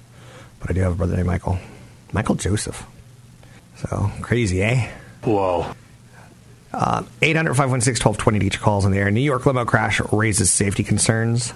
but 0.59 0.69
I 0.69 0.73
do 0.73 0.81
have 0.81 0.91
a 0.91 0.95
brother 0.95 1.15
named 1.15 1.27
Michael. 1.27 1.59
Michael 2.11 2.35
Joseph. 2.35 2.85
So 3.81 4.11
crazy, 4.21 4.61
eh? 4.61 4.91
Whoa. 5.23 5.71
Uh, 6.73 7.03
800 7.21 7.53
516 7.55 8.03
1220 8.03 8.45
each 8.45 8.61
calls 8.61 8.85
in 8.85 8.91
the 8.91 8.97
air. 8.97 9.11
New 9.11 9.21
York 9.21 9.45
limo 9.45 9.65
crash 9.65 9.99
raises 10.11 10.51
safety 10.51 10.83
concerns. 10.83 11.53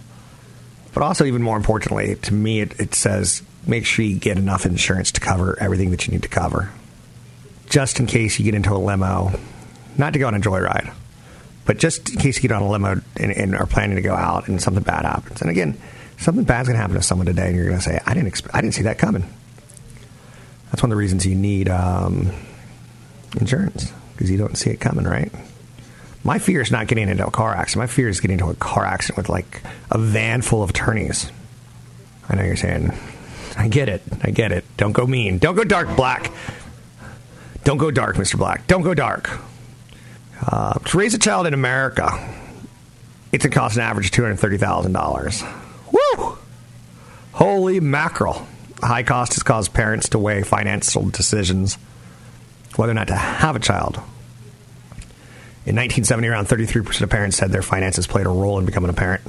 But 0.93 1.03
also, 1.03 1.25
even 1.25 1.41
more 1.41 1.57
importantly, 1.57 2.15
to 2.15 2.33
me, 2.33 2.61
it, 2.61 2.79
it 2.79 2.95
says 2.95 3.43
make 3.67 3.85
sure 3.85 4.05
you 4.05 4.17
get 4.17 4.37
enough 4.37 4.65
insurance 4.65 5.11
to 5.13 5.21
cover 5.21 5.57
everything 5.59 5.91
that 5.91 6.07
you 6.07 6.13
need 6.13 6.23
to 6.23 6.29
cover. 6.29 6.71
Just 7.69 7.99
in 7.99 8.07
case 8.07 8.37
you 8.39 8.45
get 8.45 8.55
into 8.55 8.73
a 8.73 8.77
limo, 8.77 9.31
not 9.97 10.13
to 10.13 10.19
go 10.19 10.27
on 10.27 10.35
a 10.35 10.39
joyride, 10.39 10.93
but 11.65 11.79
just 11.79 12.09
in 12.11 12.17
case 12.19 12.37
you 12.37 12.47
get 12.47 12.51
on 12.51 12.61
a 12.61 12.69
limo 12.69 13.01
and, 13.17 13.31
and 13.31 13.55
are 13.55 13.65
planning 13.65 13.95
to 13.95 14.01
go 14.01 14.13
out 14.13 14.47
and 14.47 14.61
something 14.61 14.83
bad 14.83 15.05
happens. 15.05 15.41
And 15.41 15.49
again, 15.49 15.77
something 16.17 16.43
bad's 16.43 16.67
going 16.67 16.75
to 16.75 16.81
happen 16.81 16.95
to 16.95 17.01
someone 17.01 17.25
today, 17.25 17.47
and 17.47 17.55
you're 17.55 17.65
going 17.65 17.77
to 17.77 17.83
say, 17.83 17.99
I 18.05 18.13
didn't, 18.13 18.31
exp- 18.31 18.51
I 18.53 18.61
didn't 18.61 18.75
see 18.75 18.83
that 18.83 18.97
coming. 18.97 19.25
That's 20.75 20.83
one 20.83 20.91
of 20.91 20.97
the 20.97 20.99
reasons 20.99 21.25
you 21.25 21.35
need 21.35 21.69
um, 21.69 22.33
insurance 23.39 23.93
because 24.11 24.29
you 24.29 24.37
don't 24.37 24.57
see 24.57 24.71
it 24.71 24.81
coming, 24.81 25.05
right? 25.05 25.31
My 26.25 26.37
fear 26.37 26.59
is 26.59 26.69
not 26.69 26.87
getting 26.87 27.07
into 27.07 27.25
a 27.25 27.31
car 27.31 27.55
accident. 27.55 27.83
My 27.83 27.87
fear 27.87 28.09
is 28.09 28.19
getting 28.19 28.39
into 28.39 28.51
a 28.51 28.55
car 28.55 28.83
accident 28.83 29.15
with 29.15 29.29
like 29.29 29.61
a 29.89 29.97
van 29.97 30.41
full 30.41 30.61
of 30.61 30.71
attorneys. 30.71 31.31
I 32.27 32.35
know 32.35 32.43
you're 32.43 32.57
saying, 32.57 32.91
I 33.57 33.69
get 33.69 33.87
it. 33.87 34.01
I 34.21 34.31
get 34.31 34.51
it. 34.51 34.65
Don't 34.75 34.91
go 34.91 35.07
mean. 35.07 35.37
Don't 35.37 35.55
go 35.55 35.63
dark, 35.63 35.95
Black. 35.95 36.29
Don't 37.63 37.77
go 37.77 37.89
dark, 37.89 38.17
Mr. 38.17 38.37
Black. 38.37 38.67
Don't 38.67 38.81
go 38.81 38.93
dark. 38.93 39.29
Uh, 40.45 40.73
to 40.73 40.97
raise 40.97 41.13
a 41.13 41.19
child 41.19 41.47
in 41.47 41.53
America, 41.53 42.09
it's 43.31 43.45
going 43.45 43.51
to 43.53 43.57
cost 43.57 43.77
an 43.77 43.83
average 43.83 44.07
of 44.07 44.11
$230,000. 44.11 45.93
Woo! 45.93 46.37
Holy 47.31 47.79
mackerel 47.79 48.45
high 48.85 49.03
cost 49.03 49.33
has 49.33 49.43
caused 49.43 49.73
parents 49.73 50.09
to 50.09 50.19
weigh 50.19 50.43
financial 50.43 51.09
decisions 51.09 51.77
whether 52.75 52.91
or 52.91 52.95
not 52.95 53.07
to 53.07 53.15
have 53.15 53.55
a 53.55 53.59
child. 53.59 53.95
In 55.65 55.75
1970, 55.75 56.27
around 56.27 56.47
33% 56.47 57.01
of 57.01 57.09
parents 57.09 57.37
said 57.37 57.51
their 57.51 57.63
finances 57.63 58.05
played 58.05 58.27
a 58.27 58.29
role 58.29 58.59
in 58.59 58.65
becoming 58.65 58.89
a 58.89 58.93
parent. 58.93 59.21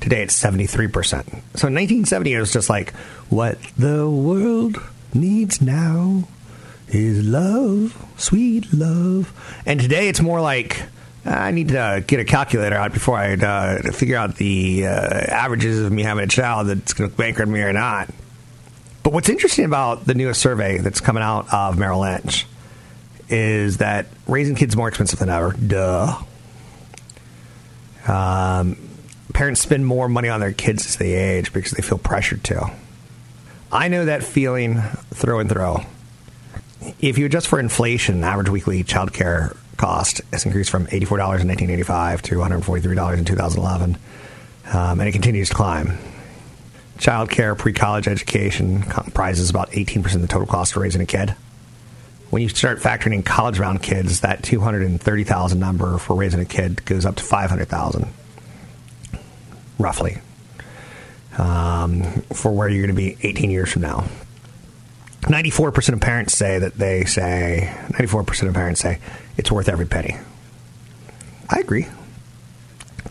Today, 0.00 0.22
it's 0.22 0.40
73%. 0.40 0.92
So 1.54 1.68
in 1.68 1.74
1970, 1.74 2.32
it 2.32 2.40
was 2.40 2.52
just 2.52 2.68
like, 2.68 2.92
what 3.30 3.58
the 3.78 4.08
world 4.08 4.76
needs 5.14 5.62
now 5.62 6.28
is 6.88 7.24
love, 7.26 7.96
sweet 8.16 8.72
love. 8.72 9.32
And 9.64 9.80
today, 9.80 10.08
it's 10.08 10.20
more 10.20 10.40
like, 10.40 10.82
I 11.24 11.50
need 11.50 11.68
to 11.68 12.04
get 12.06 12.20
a 12.20 12.24
calculator 12.24 12.76
out 12.76 12.92
before 12.92 13.16
I 13.16 13.34
uh, 13.34 13.92
figure 13.92 14.16
out 14.16 14.36
the 14.36 14.86
uh, 14.86 14.90
averages 14.90 15.80
of 15.80 15.90
me 15.90 16.02
having 16.02 16.24
a 16.24 16.28
child 16.28 16.68
that's 16.68 16.92
going 16.92 17.10
to 17.10 17.16
bankrupt 17.16 17.50
me 17.50 17.60
or 17.60 17.72
not. 17.72 18.10
But 19.08 19.14
what's 19.14 19.30
interesting 19.30 19.64
about 19.64 20.04
the 20.04 20.12
newest 20.12 20.38
survey 20.38 20.76
that's 20.76 21.00
coming 21.00 21.22
out 21.22 21.50
of 21.50 21.78
Merrill 21.78 22.00
Lynch 22.00 22.44
is 23.30 23.78
that 23.78 24.04
raising 24.26 24.54
kids 24.54 24.76
more 24.76 24.86
expensive 24.86 25.18
than 25.18 25.30
ever. 25.30 25.52
Duh. 25.52 26.14
Um, 28.06 28.76
parents 29.32 29.62
spend 29.62 29.86
more 29.86 30.10
money 30.10 30.28
on 30.28 30.40
their 30.40 30.52
kids 30.52 30.84
as 30.84 30.96
they 30.96 31.14
age 31.14 31.54
because 31.54 31.72
they 31.72 31.80
feel 31.80 31.96
pressured 31.96 32.44
to. 32.44 32.70
I 33.72 33.88
know 33.88 34.04
that 34.04 34.24
feeling 34.24 34.82
through 35.14 35.38
and 35.38 35.48
through. 35.48 35.76
If 37.00 37.16
you 37.16 37.24
adjust 37.24 37.48
for 37.48 37.58
inflation, 37.58 38.22
average 38.22 38.50
weekly 38.50 38.84
child 38.84 39.14
care 39.14 39.56
cost 39.78 40.20
has 40.34 40.44
increased 40.44 40.68
from 40.68 40.84
$84 40.84 40.90
in 40.90 41.48
1985 41.48 42.20
to 42.20 42.34
$143 42.34 43.16
in 43.16 43.24
2011, 43.24 43.96
um, 44.74 45.00
and 45.00 45.08
it 45.08 45.12
continues 45.12 45.48
to 45.48 45.54
climb. 45.54 45.96
Child 46.98 47.30
care, 47.30 47.54
pre 47.54 47.72
college 47.72 48.08
education 48.08 48.82
comprises 48.82 49.50
about 49.50 49.70
18% 49.70 50.16
of 50.16 50.20
the 50.20 50.26
total 50.26 50.46
cost 50.46 50.74
of 50.74 50.82
raising 50.82 51.00
a 51.00 51.06
kid. 51.06 51.34
When 52.30 52.42
you 52.42 52.48
start 52.48 52.80
factoring 52.80 53.14
in 53.14 53.22
college 53.22 53.58
bound 53.58 53.82
kids, 53.82 54.20
that 54.20 54.42
230,000 54.42 55.58
number 55.58 55.98
for 55.98 56.16
raising 56.16 56.40
a 56.40 56.44
kid 56.44 56.84
goes 56.84 57.06
up 57.06 57.16
to 57.16 57.24
500,000, 57.24 58.08
roughly, 59.78 60.18
um, 61.38 62.02
for 62.34 62.52
where 62.52 62.68
you're 62.68 62.86
going 62.86 62.94
to 62.94 63.00
be 63.00 63.16
18 63.26 63.50
years 63.50 63.72
from 63.72 63.82
now. 63.82 64.04
94% 65.22 65.94
of 65.94 66.00
parents 66.00 66.36
say 66.36 66.58
that 66.58 66.74
they 66.74 67.04
say, 67.04 67.74
94% 67.92 68.48
of 68.48 68.54
parents 68.54 68.80
say 68.80 68.98
it's 69.36 69.50
worth 69.50 69.68
every 69.68 69.86
penny. 69.86 70.16
I 71.48 71.60
agree 71.60 71.86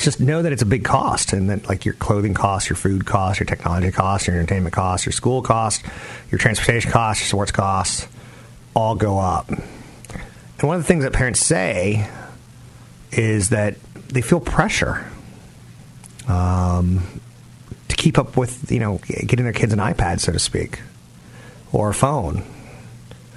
just 0.03 0.19
know 0.19 0.41
that 0.41 0.51
it's 0.51 0.61
a 0.61 0.65
big 0.65 0.83
cost 0.83 1.33
and 1.33 1.49
that 1.49 1.67
like 1.67 1.85
your 1.85 1.93
clothing 1.95 2.33
costs, 2.33 2.69
your 2.69 2.75
food 2.75 3.05
costs, 3.05 3.39
your 3.39 3.45
technology 3.45 3.91
costs, 3.91 4.27
your 4.27 4.35
entertainment 4.35 4.73
costs, 4.73 5.05
your 5.05 5.13
school 5.13 5.41
costs, 5.41 5.83
your 6.31 6.39
transportation 6.39 6.91
costs, 6.91 7.23
your 7.23 7.27
sports 7.27 7.51
costs 7.51 8.07
all 8.75 8.95
go 8.95 9.19
up. 9.19 9.49
And 9.49 10.63
one 10.63 10.75
of 10.75 10.81
the 10.81 10.87
things 10.87 11.03
that 11.03 11.13
parents 11.13 11.39
say 11.39 12.09
is 13.11 13.49
that 13.49 13.75
they 14.09 14.21
feel 14.21 14.39
pressure 14.39 15.09
um, 16.27 17.03
to 17.87 17.95
keep 17.95 18.17
up 18.17 18.37
with, 18.37 18.71
you 18.71 18.79
know, 18.79 18.99
getting 19.07 19.45
their 19.45 19.53
kids 19.53 19.73
an 19.73 19.79
iPad, 19.79 20.19
so 20.19 20.31
to 20.31 20.39
speak, 20.39 20.81
or 21.71 21.89
a 21.89 21.93
phone. 21.93 22.43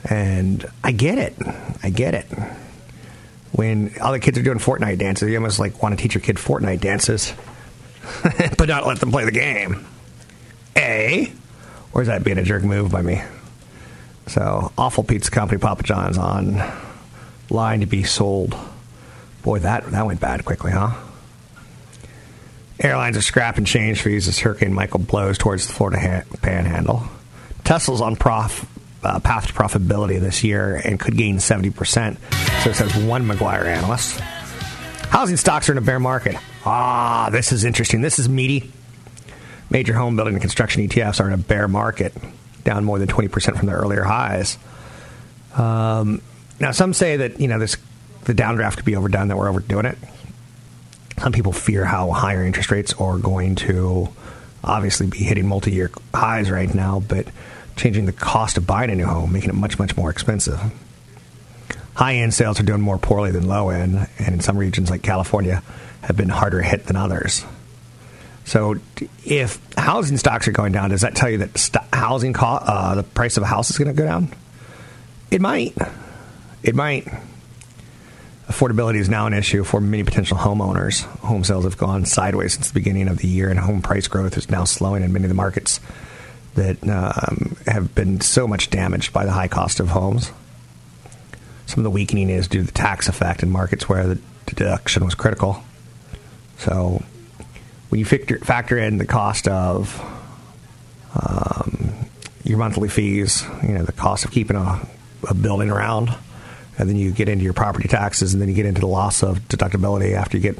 And 0.08 0.66
I 0.82 0.92
get 0.92 1.18
it. 1.18 1.34
I 1.82 1.90
get 1.90 2.14
it 2.14 2.26
when 3.52 3.94
other 4.00 4.18
kids 4.18 4.38
are 4.38 4.42
doing 4.42 4.58
Fortnite 4.58 4.98
dances, 4.98 5.28
you 5.28 5.36
almost 5.36 5.58
like 5.58 5.82
want 5.82 5.96
to 5.96 6.02
teach 6.02 6.14
your 6.14 6.22
kid 6.22 6.36
Fortnite 6.36 6.80
dances, 6.80 7.32
but 8.56 8.68
not 8.68 8.86
let 8.86 9.00
them 9.00 9.10
play 9.10 9.24
the 9.24 9.32
game. 9.32 9.86
A, 10.76 11.32
or 11.92 12.02
is 12.02 12.08
that 12.08 12.22
being 12.22 12.38
a 12.38 12.42
jerk 12.42 12.62
move 12.62 12.90
by 12.90 13.02
me? 13.02 13.22
So, 14.28 14.72
awful 14.78 15.02
pizza 15.02 15.30
company 15.30 15.58
Papa 15.58 15.82
John's 15.82 16.16
on 16.16 16.62
line 17.50 17.80
to 17.80 17.86
be 17.86 18.04
sold. 18.04 18.56
Boy, 19.42 19.58
that 19.60 19.90
that 19.90 20.06
went 20.06 20.20
bad 20.20 20.44
quickly, 20.44 20.70
huh? 20.70 20.92
Airlines 22.78 23.16
are 23.16 23.22
scrapping 23.22 23.64
change 23.64 24.00
fees 24.00 24.28
as 24.28 24.38
Hurricane 24.38 24.72
Michael 24.72 25.00
blows 25.00 25.36
towards 25.36 25.66
the 25.66 25.72
Florida 25.72 25.98
ha- 26.00 26.36
Panhandle. 26.40 27.02
Tesla's 27.64 28.00
on 28.00 28.16
prof 28.16 28.66
uh, 29.02 29.18
path 29.20 29.48
to 29.48 29.52
profitability 29.52 30.20
this 30.20 30.44
year 30.44 30.76
and 30.76 30.98
could 30.98 31.16
gain 31.16 31.36
70%. 31.38 32.16
So 32.62 32.68
it 32.68 32.74
says 32.74 32.94
one 33.04 33.26
McGuire 33.26 33.64
analyst. 33.64 34.20
Housing 34.20 35.38
stocks 35.38 35.70
are 35.70 35.72
in 35.72 35.78
a 35.78 35.80
bear 35.80 35.98
market. 35.98 36.36
Ah, 36.66 37.30
this 37.32 37.52
is 37.52 37.64
interesting. 37.64 38.02
This 38.02 38.18
is 38.18 38.28
meaty. 38.28 38.70
Major 39.70 39.94
home 39.94 40.14
building 40.14 40.34
and 40.34 40.42
construction 40.42 40.86
ETFs 40.86 41.20
are 41.20 41.26
in 41.26 41.32
a 41.32 41.38
bear 41.38 41.68
market, 41.68 42.12
down 42.62 42.84
more 42.84 42.98
than 42.98 43.08
20% 43.08 43.56
from 43.56 43.66
their 43.66 43.76
earlier 43.76 44.04
highs. 44.04 44.58
Um, 45.56 46.20
now, 46.60 46.72
some 46.72 46.92
say 46.92 47.16
that 47.16 47.40
you 47.40 47.48
know 47.48 47.58
this 47.58 47.78
the 48.24 48.34
downdraft 48.34 48.76
could 48.76 48.84
be 48.84 48.94
overdone, 48.94 49.28
that 49.28 49.38
we're 49.38 49.48
overdoing 49.48 49.86
it. 49.86 49.96
Some 51.18 51.32
people 51.32 51.52
fear 51.52 51.86
how 51.86 52.10
higher 52.10 52.44
interest 52.44 52.70
rates 52.70 52.92
are 52.94 53.16
going 53.16 53.54
to 53.56 54.10
obviously 54.62 55.06
be 55.06 55.18
hitting 55.18 55.46
multi-year 55.46 55.90
highs 56.14 56.50
right 56.50 56.72
now, 56.74 57.00
but 57.00 57.26
changing 57.76 58.04
the 58.04 58.12
cost 58.12 58.58
of 58.58 58.66
buying 58.66 58.90
a 58.90 58.94
new 58.94 59.06
home, 59.06 59.32
making 59.32 59.48
it 59.48 59.54
much, 59.54 59.78
much 59.78 59.96
more 59.96 60.10
expensive. 60.10 60.60
High-end 61.94 62.32
sales 62.32 62.60
are 62.60 62.64
doing 62.64 62.80
more 62.80 62.98
poorly 62.98 63.30
than 63.30 63.46
low-end, 63.46 64.08
and 64.18 64.34
in 64.34 64.40
some 64.40 64.56
regions 64.56 64.90
like 64.90 65.02
California, 65.02 65.62
have 66.02 66.16
been 66.16 66.28
harder 66.28 66.62
hit 66.62 66.86
than 66.86 66.96
others. 66.96 67.44
So, 68.44 68.76
if 69.24 69.60
housing 69.76 70.16
stocks 70.16 70.48
are 70.48 70.52
going 70.52 70.72
down, 70.72 70.90
does 70.90 71.02
that 71.02 71.14
tell 71.14 71.30
you 71.30 71.38
that 71.38 71.56
st- 71.58 71.84
housing 71.92 72.32
co- 72.32 72.46
uh, 72.46 72.94
the 72.96 73.02
price 73.02 73.36
of 73.36 73.42
a 73.42 73.46
house 73.46 73.70
is 73.70 73.78
going 73.78 73.88
to 73.88 73.94
go 73.94 74.04
down? 74.04 74.32
It 75.30 75.40
might. 75.40 75.76
It 76.62 76.74
might. 76.74 77.06
Affordability 78.48 78.96
is 78.96 79.08
now 79.08 79.26
an 79.26 79.34
issue 79.34 79.62
for 79.62 79.80
many 79.80 80.02
potential 80.02 80.36
homeowners. 80.36 81.04
Home 81.20 81.44
sales 81.44 81.64
have 81.64 81.76
gone 81.76 82.04
sideways 82.04 82.54
since 82.54 82.68
the 82.68 82.74
beginning 82.74 83.06
of 83.06 83.18
the 83.18 83.28
year, 83.28 83.48
and 83.48 83.58
home 83.58 83.82
price 83.82 84.08
growth 84.08 84.36
is 84.36 84.50
now 84.50 84.64
slowing 84.64 85.04
in 85.04 85.12
many 85.12 85.26
of 85.26 85.28
the 85.28 85.34
markets 85.36 85.78
that 86.54 86.82
um, 86.88 87.56
have 87.66 87.94
been 87.94 88.20
so 88.20 88.48
much 88.48 88.70
damaged 88.70 89.12
by 89.12 89.24
the 89.24 89.30
high 89.30 89.46
cost 89.46 89.78
of 89.78 89.88
homes. 89.88 90.32
Some 91.70 91.82
of 91.82 91.84
the 91.84 91.90
weakening 91.90 92.30
is 92.30 92.48
due 92.48 92.62
to 92.62 92.66
the 92.66 92.72
tax 92.72 93.08
effect 93.08 93.44
in 93.44 93.50
markets 93.50 93.88
where 93.88 94.04
the 94.04 94.18
deduction 94.46 95.04
was 95.04 95.14
critical. 95.14 95.62
So, 96.58 97.00
when 97.90 98.00
you 98.00 98.04
factor, 98.04 98.38
factor 98.40 98.76
in 98.76 98.98
the 98.98 99.06
cost 99.06 99.46
of 99.46 99.96
um, 101.14 101.94
your 102.42 102.58
monthly 102.58 102.88
fees, 102.88 103.44
you 103.62 103.68
know, 103.68 103.84
the 103.84 103.92
cost 103.92 104.24
of 104.24 104.32
keeping 104.32 104.56
a, 104.56 104.80
a 105.28 105.32
building 105.32 105.70
around, 105.70 106.12
and 106.76 106.88
then 106.88 106.96
you 106.96 107.12
get 107.12 107.28
into 107.28 107.44
your 107.44 107.52
property 107.52 107.86
taxes, 107.86 108.32
and 108.32 108.42
then 108.42 108.48
you 108.48 108.54
get 108.56 108.66
into 108.66 108.80
the 108.80 108.88
loss 108.88 109.22
of 109.22 109.38
deductibility 109.46 110.14
after 110.14 110.38
you 110.38 110.42
get 110.42 110.58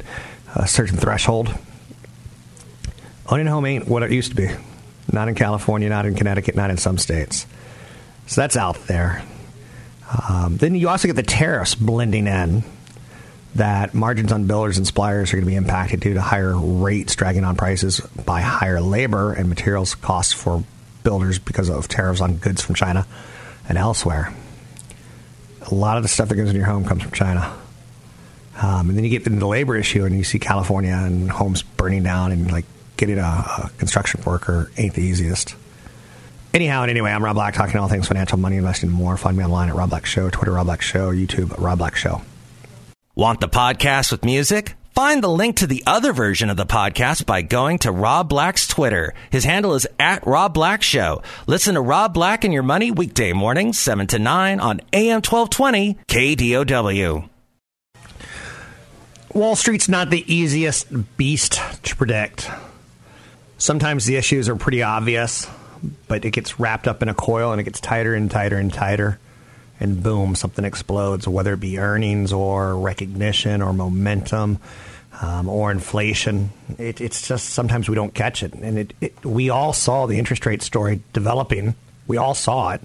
a 0.55 0.65
certain 0.65 0.95
threshold. 0.95 1.53
Owning 3.27 3.47
a 3.47 3.51
home 3.51 3.65
ain't 3.65 3.85
what 3.85 4.01
it 4.01 4.13
used 4.13 4.29
to 4.29 4.37
be. 4.37 4.47
Not 5.11 5.27
in 5.27 5.35
California, 5.35 5.89
not 5.89 6.05
in 6.05 6.15
Connecticut, 6.15 6.55
not 6.55 6.69
in 6.69 6.77
some 6.77 6.97
states. 6.97 7.45
So 8.27 8.39
that's 8.39 8.55
out 8.55 8.87
there. 8.87 9.23
Um, 10.29 10.57
then 10.57 10.75
you 10.75 10.89
also 10.89 11.07
get 11.07 11.15
the 11.15 11.23
tariffs 11.23 11.75
blending 11.75 12.27
in 12.27 12.63
that 13.55 13.93
margins 13.93 14.31
on 14.31 14.47
builders 14.47 14.77
and 14.77 14.87
suppliers 14.87 15.31
are 15.31 15.37
going 15.37 15.45
to 15.45 15.49
be 15.49 15.55
impacted 15.55 15.99
due 15.99 16.13
to 16.13 16.21
higher 16.21 16.57
rates 16.57 17.15
dragging 17.15 17.43
on 17.43 17.55
prices 17.55 17.99
by 18.25 18.41
higher 18.41 18.81
labor 18.81 19.33
and 19.33 19.49
materials 19.49 19.95
costs 19.95 20.33
for 20.33 20.63
builders 21.03 21.39
because 21.39 21.69
of 21.69 21.87
tariffs 21.87 22.21
on 22.21 22.37
goods 22.37 22.61
from 22.61 22.75
China 22.75 23.05
and 23.67 23.77
elsewhere. 23.77 24.33
A 25.69 25.75
lot 25.75 25.97
of 25.97 26.03
the 26.03 26.09
stuff 26.09 26.29
that 26.29 26.35
goes 26.35 26.49
in 26.49 26.55
your 26.55 26.65
home 26.65 26.85
comes 26.85 27.03
from 27.03 27.11
China. 27.11 27.53
Um, 28.61 28.89
and 28.89 28.97
then 28.97 29.03
you 29.03 29.09
get 29.09 29.25
into 29.25 29.39
the 29.39 29.47
labor 29.47 29.75
issue 29.75 30.05
and 30.05 30.15
you 30.15 30.23
see 30.23 30.39
California 30.39 30.93
and 30.93 31.29
homes 31.29 31.63
burning 31.63 32.03
down 32.03 32.31
and 32.31 32.51
like 32.51 32.65
getting 32.97 33.17
a, 33.17 33.21
a 33.21 33.71
construction 33.77 34.21
worker 34.23 34.71
ain't 34.77 34.93
the 34.93 35.01
easiest. 35.01 35.55
Anyhow 36.53 36.81
and 36.81 36.91
anyway, 36.91 37.11
I'm 37.11 37.23
Rob 37.23 37.35
Black 37.35 37.53
talking 37.53 37.77
all 37.77 37.87
things 37.87 38.07
financial, 38.07 38.37
money, 38.37 38.57
investing, 38.57 38.89
and 38.89 38.97
more. 38.97 39.15
Find 39.15 39.37
me 39.37 39.43
online 39.43 39.69
at 39.69 39.75
Rob 39.75 39.89
Black 39.89 40.05
Show, 40.05 40.29
Twitter 40.29 40.51
Rob 40.51 40.65
Black 40.65 40.81
Show, 40.81 41.11
YouTube 41.11 41.57
Rob 41.57 41.77
Black 41.77 41.95
Show. 41.95 42.21
Want 43.15 43.39
the 43.39 43.47
podcast 43.47 44.11
with 44.11 44.25
music? 44.25 44.75
Find 44.93 45.23
the 45.23 45.29
link 45.29 45.57
to 45.57 45.67
the 45.67 45.83
other 45.87 46.11
version 46.11 46.49
of 46.49 46.57
the 46.57 46.65
podcast 46.65 47.25
by 47.25 47.41
going 47.41 47.77
to 47.79 47.91
Rob 47.93 48.27
Black's 48.27 48.67
Twitter. 48.67 49.13
His 49.29 49.45
handle 49.45 49.73
is 49.75 49.87
at 49.97 50.27
Rob 50.27 50.53
Black 50.53 50.83
Show. 50.83 51.21
Listen 51.47 51.75
to 51.75 51.81
Rob 51.81 52.13
Black 52.13 52.43
and 52.43 52.53
Your 52.53 52.63
Money 52.63 52.91
weekday 52.91 53.31
mornings, 53.31 53.79
7 53.79 54.07
to 54.07 54.19
9 54.19 54.59
on 54.59 54.81
AM 54.91 55.21
1220 55.21 55.97
KDOW. 56.07 57.29
Wall 59.33 59.55
Street's 59.55 59.87
not 59.87 60.09
the 60.09 60.33
easiest 60.33 61.15
beast 61.15 61.61
to 61.83 61.95
predict. 61.95 62.49
Sometimes 63.57 64.05
the 64.05 64.17
issues 64.17 64.49
are 64.49 64.57
pretty 64.57 64.83
obvious, 64.83 65.47
but 66.07 66.25
it 66.25 66.31
gets 66.31 66.59
wrapped 66.59 66.87
up 66.87 67.01
in 67.01 67.09
a 67.09 67.13
coil 67.13 67.51
and 67.51 67.59
it 67.59 67.63
gets 67.63 67.79
tighter 67.79 68.13
and 68.13 68.29
tighter 68.29 68.57
and 68.57 68.73
tighter. 68.73 69.19
And 69.79 70.01
boom, 70.01 70.35
something 70.35 70.63
explodes, 70.63 71.27
whether 71.27 71.53
it 71.53 71.59
be 71.59 71.79
earnings 71.79 72.31
or 72.31 72.77
recognition 72.77 73.61
or 73.61 73.73
momentum 73.73 74.59
um, 75.21 75.49
or 75.49 75.71
inflation. 75.71 76.51
It, 76.77 77.01
it's 77.01 77.27
just 77.27 77.49
sometimes 77.49 77.89
we 77.89 77.95
don't 77.95 78.13
catch 78.13 78.43
it. 78.43 78.53
And 78.53 78.77
it, 78.77 78.93
it, 79.01 79.25
we 79.25 79.49
all 79.49 79.73
saw 79.73 80.05
the 80.05 80.19
interest 80.19 80.45
rate 80.45 80.61
story 80.61 81.01
developing. 81.13 81.75
We 82.07 82.17
all 82.17 82.35
saw 82.35 82.71
it 82.71 82.81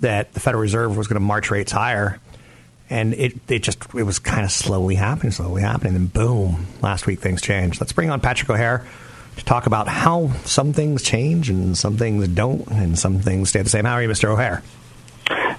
that 0.00 0.32
the 0.32 0.40
Federal 0.40 0.62
Reserve 0.62 0.96
was 0.96 1.08
going 1.08 1.16
to 1.16 1.20
march 1.20 1.50
rates 1.50 1.72
higher 1.72 2.20
and 2.90 3.14
it 3.14 3.38
it 3.48 3.62
just 3.62 3.82
it 3.94 4.02
was 4.02 4.18
kind 4.18 4.44
of 4.44 4.50
slowly 4.50 4.96
happening, 4.96 5.30
slowly 5.30 5.62
happening, 5.62 5.94
and 5.94 6.12
boom, 6.12 6.66
last 6.82 7.06
week 7.06 7.20
things 7.20 7.40
changed. 7.40 7.80
Let's 7.80 7.92
bring 7.92 8.10
on 8.10 8.20
Patrick 8.20 8.50
O'Hare 8.50 8.84
talk 9.44 9.66
about 9.66 9.88
how 9.88 10.32
some 10.44 10.72
things 10.72 11.02
change 11.02 11.50
and 11.50 11.76
some 11.76 11.96
things 11.96 12.28
don't, 12.28 12.66
and 12.68 12.98
some 12.98 13.20
things 13.20 13.50
stay 13.50 13.62
the 13.62 13.68
same. 13.68 13.84
How 13.84 13.94
are 13.94 14.02
you, 14.02 14.08
Mr. 14.08 14.28
O'Hare? 14.28 14.62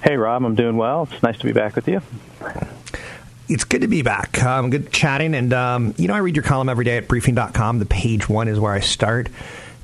Hey, 0.04 0.17
Rob, 0.17 0.44
I'm 0.44 0.56
doing 0.56 0.78
well. 0.78 1.08
It's 1.12 1.24
nice 1.24 1.38
to 1.39 1.46
be 1.46 1.54
back 1.54 1.76
with 1.76 1.88
you. 1.88 2.02
It's 3.48 3.63
good 3.65 3.82
to 3.82 3.88
be 3.88 4.02
back. 4.02 4.41
Um, 4.41 4.70
good 4.70 4.91
chatting, 4.91 5.36
and 5.36 5.54
um, 5.54 5.94
you 5.98 6.08
know 6.08 6.13
I 6.13 6.20
read 6.20 6.36
your 6.36 6.44
column 6.44 6.70
every 6.70 6.86
day 6.86 6.98
at 6.98 7.08
briefing.com. 7.08 7.80
The 7.80 7.86
page 7.86 8.30
one 8.30 8.48
is 8.48 8.60
where 8.60 8.74
I 8.74 8.80
start. 8.80 9.30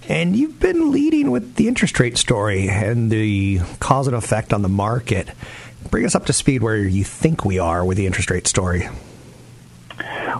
And 0.10 0.38
you've 0.38 0.60
been 0.60 0.91
leading 0.91 1.31
with 1.31 1.55
the 1.55 1.67
interest 1.67 1.99
rate 1.99 2.17
story 2.17 2.69
and 2.69 3.12
the 3.12 3.60
cause 3.81 4.07
and 4.07 4.15
effect 4.15 4.53
on 4.53 4.62
the 4.62 4.69
market 4.69 5.29
bring 5.91 6.05
us 6.05 6.15
up 6.15 6.25
to 6.25 6.33
speed 6.33 6.62
where 6.62 6.77
you 6.77 7.03
think 7.03 7.45
we 7.45 7.60
are 7.60 7.83
with 7.83 7.97
the 7.97 8.05
interest 8.05 8.29
rate 8.29 8.47
story. 8.47 8.89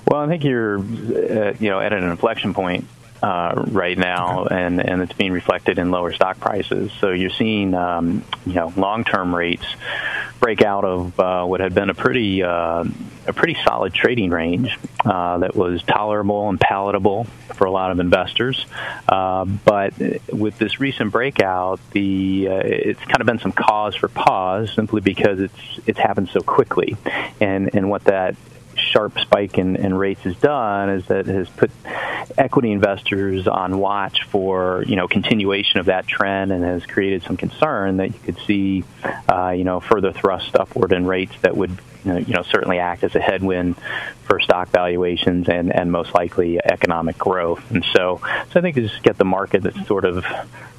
Well, 0.06 0.22
I 0.22 0.28
think 0.28 0.44
you're, 0.44 0.78
uh, 0.80 1.54
you 1.60 1.70
know, 1.70 1.80
at 1.80 1.94
an 1.94 2.04
inflection 2.04 2.54
point 2.54 2.86
uh, 3.22 3.64
right 3.68 3.98
now, 3.98 4.46
okay. 4.46 4.64
and 4.64 4.80
and 4.80 5.02
it's 5.02 5.14
being 5.14 5.32
reflected 5.32 5.80
in 5.80 5.92
lower 5.92 6.14
stock 6.14 6.40
prices. 6.40 6.92
So 7.00 7.12
you're 7.12 7.30
seeing, 7.30 7.74
um, 7.74 8.24
you 8.46 8.54
know, 8.54 8.74
long-term 8.76 9.36
rates 9.36 9.66
break 10.40 10.62
out 10.62 10.86
of 10.86 11.20
uh, 11.20 11.46
what 11.46 11.60
had 11.60 11.74
been 11.74 11.90
a 11.90 11.94
pretty 11.94 12.44
uh, 12.44 12.84
a 13.26 13.34
pretty 13.34 13.58
solid 13.64 13.94
trading 13.94 14.30
range 14.30 14.78
uh, 15.06 15.40
that 15.40 15.56
was 15.56 15.84
tolerable 15.84 16.50
and 16.50 16.60
palatable 16.60 17.26
for 17.56 17.66
a 17.66 17.72
lot 17.72 17.92
of 17.92 18.00
investors. 18.00 18.66
Uh, 19.08 19.46
but 19.46 19.94
with 20.32 20.58
this 20.58 20.80
recent 20.80 21.12
breakout, 21.12 21.80
the 21.92 22.48
uh, 22.50 22.62
it's 22.64 23.02
kind 23.02 23.22
of 23.22 23.26
been 23.26 23.40
some 23.40 23.52
cause 23.52 23.96
for 23.96 24.08
pause 24.08 24.72
simply 24.74 25.02
because 25.02 25.40
it's 25.40 25.80
it's 25.86 26.00
happened 26.00 26.30
so 26.30 26.42
quickly, 26.42 26.96
and 27.42 27.74
and 27.76 27.90
what 27.90 28.04
that 28.06 28.36
sharp 28.88 29.20
spike 29.20 29.58
in, 29.58 29.76
in 29.76 29.94
rates 29.94 30.22
has 30.22 30.36
done 30.38 30.90
is 30.90 31.06
that 31.08 31.28
it 31.28 31.36
has 31.36 31.50
put 31.50 31.72
equity 32.38 32.72
investors 32.72 33.48
on 33.48 33.78
watch 33.78 34.24
for 34.24 34.84
you 34.88 34.96
know 34.96 35.08
continuation 35.08 35.80
of 35.80 35.88
that 35.88 36.08
trend 36.08 36.52
and 36.52 36.64
has 36.64 36.86
created 36.86 37.24
some 37.24 37.38
concern 37.38 37.98
that 37.98 38.08
you 38.08 38.20
could 38.20 38.38
see 38.46 38.84
uh, 39.30 39.50
you 39.50 39.64
know 39.64 39.80
further 39.80 40.12
thrust 40.12 40.56
upward 40.56 40.92
in 40.92 41.06
rates 41.06 41.34
that 41.42 41.56
would 41.56 41.78
you 42.06 42.34
know 42.34 42.44
certainly 42.44 42.80
act 42.80 43.04
as 43.04 43.16
a 43.16 43.20
headwind 43.20 43.76
for 44.24 44.40
stock 44.40 44.70
valuations 44.70 45.50
and 45.50 45.74
and 45.74 45.92
most 45.92 46.14
likely 46.14 46.60
economic 46.64 47.18
growth 47.18 47.70
and 47.72 47.84
so 47.86 48.22
so 48.52 48.60
I 48.60 48.62
think 48.62 48.78
you 48.78 48.88
just 48.88 49.04
get 49.04 49.18
the 49.18 49.26
market 49.26 49.64
that's 49.64 49.88
sort 49.88 50.06
of 50.06 50.26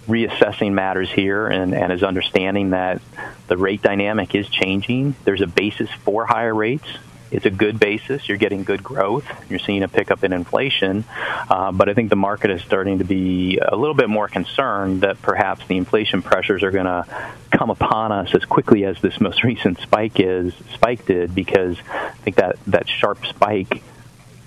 reassessing 0.09 0.73
matters 0.73 1.11
here 1.11 1.47
and, 1.47 1.75
and 1.75 1.92
is 1.92 2.03
understanding 2.03 2.71
that 2.71 3.01
the 3.47 3.59
rate 3.59 3.83
dynamic 3.83 4.35
is 4.35 4.49
changing. 4.49 5.14
There's 5.25 5.42
a 5.42 5.47
basis 5.47 5.90
for 6.03 6.25
higher 6.25 6.55
rates 6.55 6.88
it's 7.31 7.47
a 7.47 7.51
good 7.51 7.79
basis. 7.79 8.29
You're 8.29 8.38
getting 8.38 8.64
good 8.64 8.83
growth. 8.83 9.27
You're 9.51 9.59
seeing 9.59 9.83
a 9.83 9.88
pickup 9.88 10.25
in 10.25 10.33
inflation. 10.33 11.05
Uh, 11.49 11.73
but 11.73 11.88
I 11.88 11.95
think 11.95 12.11
the 12.11 12.17
market 12.17 12.51
is 12.51 12.62
starting 12.62 12.99
to 12.99 13.05
be 13.05 13.59
a 13.59 13.77
little 13.77 13.95
bit 13.95 14.09
more 14.09 14.29
concerned 14.29 15.03
that 15.03 15.21
perhaps 15.21 15.67
the 15.67 15.77
inflation 15.77 16.23
pressures 16.23 16.62
are 16.62 16.71
going 16.71 16.87
to 16.87 17.07
come 17.51 17.71
upon 17.71 18.12
us 18.12 18.35
as 18.35 18.45
quickly 18.45 18.85
as 18.85 19.01
this 19.01 19.21
most 19.21 19.45
recent 19.45 19.79
spike 19.81 20.21
is 20.21 20.55
spike 20.73 21.07
did, 21.07 21.35
because 21.35 21.79
I 21.88 22.12
think 22.25 22.37
that 22.37 22.59
that 22.67 22.88
sharp 22.88 23.27
spike 23.27 23.83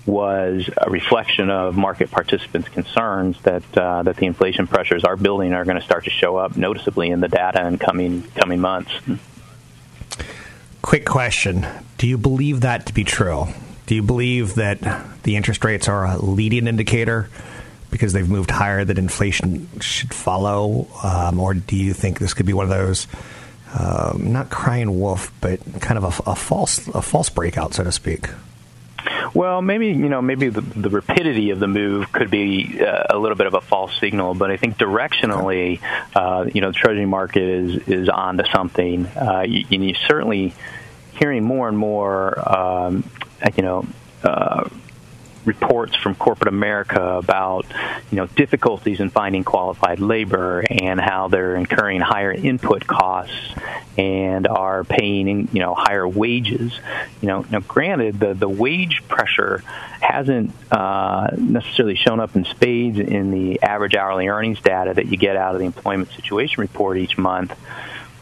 was 0.04 0.68
a 0.76 0.90
reflection 0.90 1.48
of 1.48 1.76
market 1.76 2.10
participants' 2.10 2.68
concerns 2.68 3.40
that 3.42 3.62
uh, 3.76 4.02
that 4.02 4.16
the 4.16 4.26
inflation 4.26 4.66
pressures 4.66 5.04
are 5.04 5.16
building 5.16 5.52
are 5.52 5.64
going 5.64 5.78
to 5.78 5.84
start 5.84 6.04
to 6.04 6.10
show 6.10 6.36
up 6.36 6.56
noticeably 6.56 7.10
in 7.10 7.20
the 7.20 7.28
data 7.28 7.64
in 7.66 7.78
coming 7.78 8.22
coming 8.34 8.60
months. 8.60 8.90
Quick 10.82 11.06
question 11.06 11.64
Do 11.96 12.06
you 12.06 12.18
believe 12.18 12.62
that 12.62 12.86
to 12.86 12.94
be 12.94 13.04
true? 13.04 13.46
Do 13.86 13.94
you 13.94 14.02
believe 14.02 14.56
that 14.56 14.80
the 15.22 15.36
interest 15.36 15.64
rates 15.64 15.88
are 15.88 16.04
a 16.04 16.18
leading 16.18 16.66
indicator 16.66 17.28
because 17.90 18.12
they've 18.12 18.28
moved 18.28 18.50
higher 18.50 18.84
that 18.84 18.98
inflation 18.98 19.68
should 19.80 20.12
follow? 20.12 20.88
Um, 21.02 21.40
or 21.40 21.54
do 21.54 21.76
you 21.76 21.92
think 21.92 22.18
this 22.18 22.34
could 22.34 22.46
be 22.46 22.52
one 22.52 22.64
of 22.64 22.70
those, 22.70 23.06
um, 23.78 24.32
not 24.32 24.50
crying 24.50 24.98
wolf, 24.98 25.32
but 25.40 25.60
kind 25.80 25.98
of 25.98 26.20
a, 26.26 26.30
a 26.30 26.34
false 26.34 26.86
a 26.88 27.02
false 27.02 27.28
breakout, 27.30 27.74
so 27.74 27.84
to 27.84 27.92
speak? 27.92 28.28
Well, 29.34 29.62
maybe 29.62 29.88
you 29.88 30.08
know, 30.08 30.22
maybe 30.22 30.48
the, 30.48 30.60
the 30.60 30.90
rapidity 30.90 31.50
of 31.50 31.58
the 31.58 31.68
move 31.68 32.12
could 32.12 32.30
be 32.30 32.80
uh, 32.82 33.04
a 33.10 33.18
little 33.18 33.36
bit 33.36 33.46
of 33.46 33.54
a 33.54 33.60
false 33.60 33.98
signal, 33.98 34.34
but 34.34 34.50
I 34.50 34.56
think 34.56 34.78
directionally, 34.78 35.80
uh, 36.14 36.46
you 36.52 36.60
know, 36.60 36.68
the 36.68 36.74
Treasury 36.74 37.06
market 37.06 37.42
is 37.42 37.88
is 37.88 38.08
onto 38.08 38.44
something. 38.52 39.06
Uh, 39.06 39.44
you, 39.46 39.64
you 39.70 39.94
certainly 40.06 40.54
hearing 41.12 41.44
more 41.44 41.68
and 41.68 41.78
more, 41.78 42.38
um, 42.48 43.04
you 43.56 43.62
know. 43.62 43.86
Uh, 44.22 44.68
reports 45.44 45.96
from 45.96 46.14
corporate 46.14 46.48
America 46.48 47.00
about 47.00 47.66
you 48.10 48.16
know 48.16 48.26
difficulties 48.26 49.00
in 49.00 49.10
finding 49.10 49.44
qualified 49.44 50.00
labor 50.00 50.64
and 50.70 51.00
how 51.00 51.28
they're 51.28 51.56
incurring 51.56 52.00
higher 52.00 52.32
input 52.32 52.86
costs 52.86 53.34
and 53.98 54.46
are 54.46 54.84
paying 54.84 55.48
you 55.52 55.60
know 55.60 55.74
higher 55.74 56.06
wages. 56.06 56.72
You 57.20 57.28
know, 57.28 57.46
now 57.50 57.60
granted 57.60 58.20
the 58.20 58.34
the 58.34 58.48
wage 58.48 59.02
pressure 59.08 59.62
hasn't 60.00 60.52
uh, 60.70 61.28
necessarily 61.36 61.96
shown 61.96 62.20
up 62.20 62.36
in 62.36 62.44
spades 62.44 62.98
in 62.98 63.30
the 63.30 63.62
average 63.62 63.94
hourly 63.94 64.28
earnings 64.28 64.60
data 64.60 64.94
that 64.94 65.06
you 65.06 65.16
get 65.16 65.36
out 65.36 65.54
of 65.54 65.60
the 65.60 65.66
employment 65.66 66.10
situation 66.12 66.60
report 66.60 66.98
each 66.98 67.18
month 67.18 67.56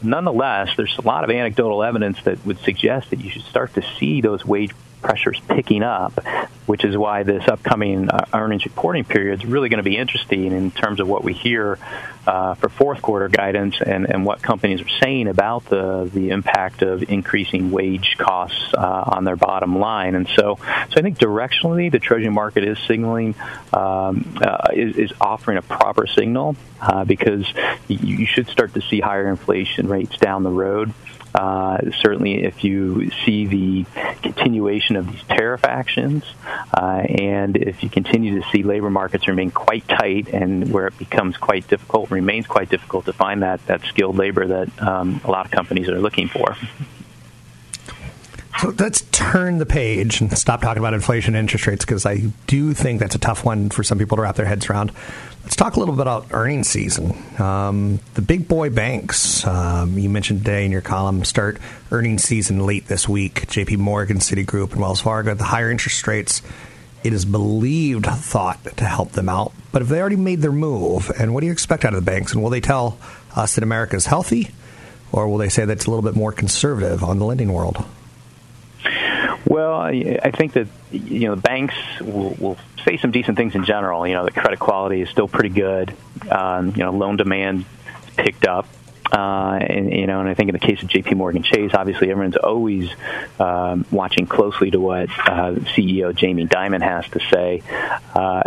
nonetheless, 0.03 0.69
there's 0.77 0.97
a 0.97 1.01
lot 1.01 1.23
of 1.23 1.29
anecdotal 1.29 1.83
evidence 1.83 2.21
that 2.23 2.43
would 2.45 2.59
suggest 2.59 3.09
that 3.11 3.19
you 3.19 3.29
should 3.29 3.43
start 3.43 3.73
to 3.75 3.83
see 3.99 4.21
those 4.21 4.45
wage 4.45 4.71
pressures 5.01 5.39
picking 5.47 5.83
up, 5.83 6.13
which 6.65 6.83
is 6.83 6.97
why 6.97 7.23
this 7.23 7.47
upcoming 7.47 8.09
uh, 8.09 8.25
earnings 8.33 8.65
reporting 8.65 9.03
period 9.03 9.39
is 9.39 9.45
really 9.45 9.69
going 9.69 9.77
to 9.77 9.83
be 9.83 9.97
interesting 9.97 10.51
in 10.51 10.71
terms 10.71 10.99
of 10.99 11.07
what 11.07 11.23
we 11.23 11.33
hear 11.33 11.77
uh, 12.27 12.53
for 12.55 12.69
fourth 12.69 13.01
quarter 13.01 13.27
guidance 13.27 13.81
and, 13.81 14.09
and 14.09 14.25
what 14.25 14.41
companies 14.41 14.81
are 14.81 14.89
saying 15.01 15.27
about 15.27 15.65
the 15.65 16.09
the 16.13 16.29
impact 16.29 16.81
of 16.81 17.09
increasing 17.09 17.71
wage 17.71 18.15
costs 18.17 18.73
uh, 18.73 19.03
on 19.07 19.23
their 19.23 19.35
bottom 19.35 19.79
line. 19.79 20.15
And 20.15 20.27
so, 20.27 20.59
so 20.59 20.95
I 20.95 21.01
think 21.01 21.17
directionally, 21.17 21.91
the 21.91 21.99
Treasury 21.99 22.29
market 22.29 22.63
is 22.63 22.77
signaling 22.79 23.35
um, 23.73 24.37
uh, 24.41 24.67
is, 24.73 24.97
is, 24.97 25.13
offering 25.19 25.57
a 25.57 25.61
proper 25.61 26.07
signal 26.07 26.55
uh, 26.81 27.05
because 27.05 27.47
you, 27.87 28.17
you 28.17 28.25
should 28.25 28.47
start 28.47 28.73
to 28.73 28.81
see 28.81 28.99
higher 28.99 29.27
inflation 29.27 29.87
rates 29.87 30.17
down 30.17 30.43
the 30.43 30.49
road. 30.49 30.93
Uh, 31.33 31.91
certainly, 32.01 32.43
if 32.43 32.63
you 32.63 33.09
see 33.25 33.45
the 33.45 33.85
continuation 34.21 34.95
of 34.95 35.09
these 35.11 35.23
tariff 35.23 35.63
actions, 35.63 36.25
uh, 36.73 37.03
and 37.07 37.55
if 37.55 37.83
you 37.83 37.89
continue 37.89 38.41
to 38.41 38.49
see 38.49 38.63
labor 38.63 38.89
markets 38.89 39.27
remain 39.27 39.51
quite 39.51 39.87
tight, 39.87 40.27
and 40.29 40.71
where 40.71 40.87
it 40.87 40.97
becomes 40.97 41.37
quite 41.37 41.67
difficult, 41.67 42.11
remains 42.11 42.47
quite 42.47 42.69
difficult 42.69 43.05
to 43.05 43.13
find 43.13 43.43
that 43.43 43.65
that 43.67 43.83
skilled 43.85 44.17
labor 44.17 44.47
that 44.47 44.81
um, 44.81 45.21
a 45.23 45.31
lot 45.31 45.45
of 45.45 45.51
companies 45.51 45.87
are 45.89 45.99
looking 45.99 46.27
for. 46.27 46.55
So 48.59 48.75
let's 48.77 49.01
turn 49.11 49.57
the 49.57 49.65
page 49.65 50.21
and 50.21 50.37
stop 50.37 50.61
talking 50.61 50.77
about 50.77 50.93
inflation 50.93 51.35
and 51.35 51.43
interest 51.43 51.65
rates 51.65 51.85
because 51.85 52.05
I 52.05 52.17
do 52.45 52.73
think 52.73 52.99
that's 52.99 53.15
a 53.15 53.19
tough 53.19 53.43
one 53.43 53.69
for 53.69 53.81
some 53.81 53.97
people 53.97 54.17
to 54.17 54.21
wrap 54.21 54.35
their 54.35 54.45
heads 54.45 54.69
around. 54.69 54.91
Let's 55.43 55.55
talk 55.55 55.75
a 55.75 55.79
little 55.79 55.95
bit 55.95 56.01
about 56.01 56.27
earnings 56.31 56.69
season. 56.69 57.15
Um, 57.39 57.99
the 58.13 58.21
big 58.21 58.47
boy 58.47 58.69
banks, 58.69 59.45
um, 59.47 59.97
you 59.97 60.09
mentioned 60.09 60.41
today 60.41 60.63
in 60.65 60.71
your 60.71 60.81
column, 60.81 61.23
start 61.23 61.57
earnings 61.91 62.23
season 62.23 62.65
late 62.67 62.87
this 62.87 63.09
week. 63.09 63.47
JP 63.47 63.77
Morgan, 63.77 64.17
Citigroup, 64.17 64.73
and 64.73 64.81
Wells 64.81 65.01
Fargo. 65.01 65.33
The 65.33 65.45
higher 65.45 65.71
interest 65.71 66.05
rates, 66.05 66.43
it 67.03 67.13
is 67.13 67.25
believed, 67.25 68.05
thought 68.05 68.63
to 68.77 68.85
help 68.85 69.13
them 69.13 69.29
out. 69.29 69.53
But 69.71 69.81
if 69.81 69.87
they 69.87 69.99
already 69.99 70.17
made 70.17 70.41
their 70.41 70.51
move, 70.51 71.11
and 71.17 71.33
what 71.33 71.39
do 71.39 71.47
you 71.47 71.51
expect 71.51 71.83
out 71.83 71.95
of 71.95 72.05
the 72.05 72.11
banks? 72.11 72.33
And 72.33 72.43
will 72.43 72.51
they 72.51 72.61
tell 72.61 72.99
us 73.35 73.55
that 73.55 73.63
America 73.63 73.95
is 73.95 74.05
healthy, 74.05 74.51
or 75.11 75.27
will 75.27 75.39
they 75.39 75.49
say 75.49 75.65
that 75.65 75.73
it's 75.73 75.87
a 75.87 75.89
little 75.89 76.03
bit 76.03 76.15
more 76.15 76.31
conservative 76.31 77.03
on 77.03 77.17
the 77.17 77.25
lending 77.25 77.51
world? 77.51 77.83
Well, 79.45 79.73
I 79.73 80.31
think 80.31 80.53
that 80.53 80.67
you 80.91 81.27
know 81.27 81.35
the 81.35 81.41
banks 81.41 81.75
will, 81.99 82.35
will 82.39 82.57
say 82.85 82.97
some 82.97 83.11
decent 83.11 83.37
things 83.37 83.55
in 83.55 83.65
general. 83.65 84.05
You 84.07 84.13
know, 84.13 84.25
the 84.25 84.31
credit 84.31 84.59
quality 84.59 85.01
is 85.01 85.09
still 85.09 85.27
pretty 85.27 85.49
good. 85.49 85.95
Um, 86.29 86.69
you 86.69 86.83
know, 86.83 86.91
loan 86.91 87.17
demand 87.17 87.65
picked 88.17 88.45
up. 88.45 88.67
Uh, 89.11 89.59
and 89.59 89.91
you 89.91 90.07
know, 90.07 90.21
and 90.21 90.29
I 90.29 90.35
think 90.35 90.49
in 90.49 90.53
the 90.53 90.59
case 90.59 90.81
of 90.81 90.87
J.P. 90.87 91.15
Morgan 91.15 91.43
Chase, 91.43 91.71
obviously 91.73 92.09
everyone's 92.11 92.37
always 92.37 92.89
um, 93.39 93.85
watching 93.91 94.25
closely 94.25 94.71
to 94.71 94.79
what 94.79 95.09
uh, 95.09 95.55
CEO 95.75 96.15
Jamie 96.15 96.47
Dimon 96.47 96.81
has 96.81 97.05
to 97.09 97.19
say. 97.19 97.61
Uh, 98.15 98.43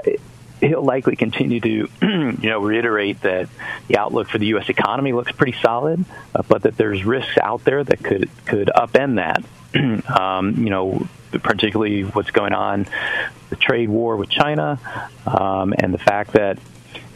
he'll 0.61 0.83
likely 0.83 1.17
continue 1.17 1.61
to, 1.61 1.88
you 2.03 2.51
know, 2.51 2.61
reiterate 2.61 3.21
that 3.23 3.49
the 3.88 3.99
outlook 3.99 4.29
for 4.29 4.38
the 4.38 4.47
U.S. 4.47 4.69
economy 4.69 5.12
looks 5.12 5.33
pretty 5.33 5.57
solid, 5.61 6.05
uh, 6.35 6.43
but 6.49 6.62
that 6.62 6.77
there's 6.77 7.05
risks 7.05 7.37
out 7.38 7.64
there 7.64 7.83
that 7.83 8.03
could 8.03 8.29
could 8.47 8.71
upend 8.75 9.17
that. 9.17 9.45
um, 10.19 10.64
you 10.64 10.71
know, 10.71 11.07
particularly 11.33 12.03
what's 12.03 12.31
going 12.31 12.53
on, 12.53 12.87
the 13.51 13.57
trade 13.57 13.88
war 13.88 14.17
with 14.17 14.31
China, 14.31 14.79
um, 15.27 15.75
and 15.77 15.93
the 15.93 15.99
fact 15.99 16.33
that 16.33 16.59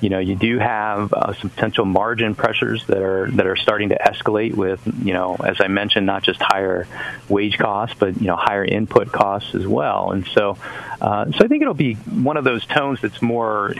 you 0.01 0.09
know 0.09 0.19
you 0.19 0.37
do 0.37 0.59
have 0.59 1.13
uh, 1.13 1.33
some 1.35 1.51
potential 1.51 1.85
margin 1.85 2.35
pressures 2.35 2.85
that 2.87 3.03
are 3.03 3.31
that 3.33 3.47
are 3.47 3.57
starting 3.57 3.91
to 3.91 3.97
escalate 3.97 4.55
with 4.55 4.81
you 5.03 5.13
know 5.13 5.37
as 5.37 5.61
I 5.61 5.69
mentioned 5.69 6.07
not 6.07 6.23
just 6.23 6.41
higher 6.41 6.87
wage 7.29 7.59
costs 7.59 7.97
but 7.99 8.21
you 8.21 8.27
know 8.27 8.37
higher 8.37 8.65
input 8.65 9.13
costs 9.13 9.55
as 9.55 9.67
well 9.67 10.13
and 10.13 10.27
so 10.27 10.57
uh, 11.01 11.31
so 11.33 11.45
I 11.45 11.49
think 11.49 11.63
it'll 11.63 11.75
be 11.75 11.95
one 11.95 12.37
of 12.37 12.45
those 12.45 12.65
tones 12.67 13.01
that's 13.01 13.23
more 13.23 13.75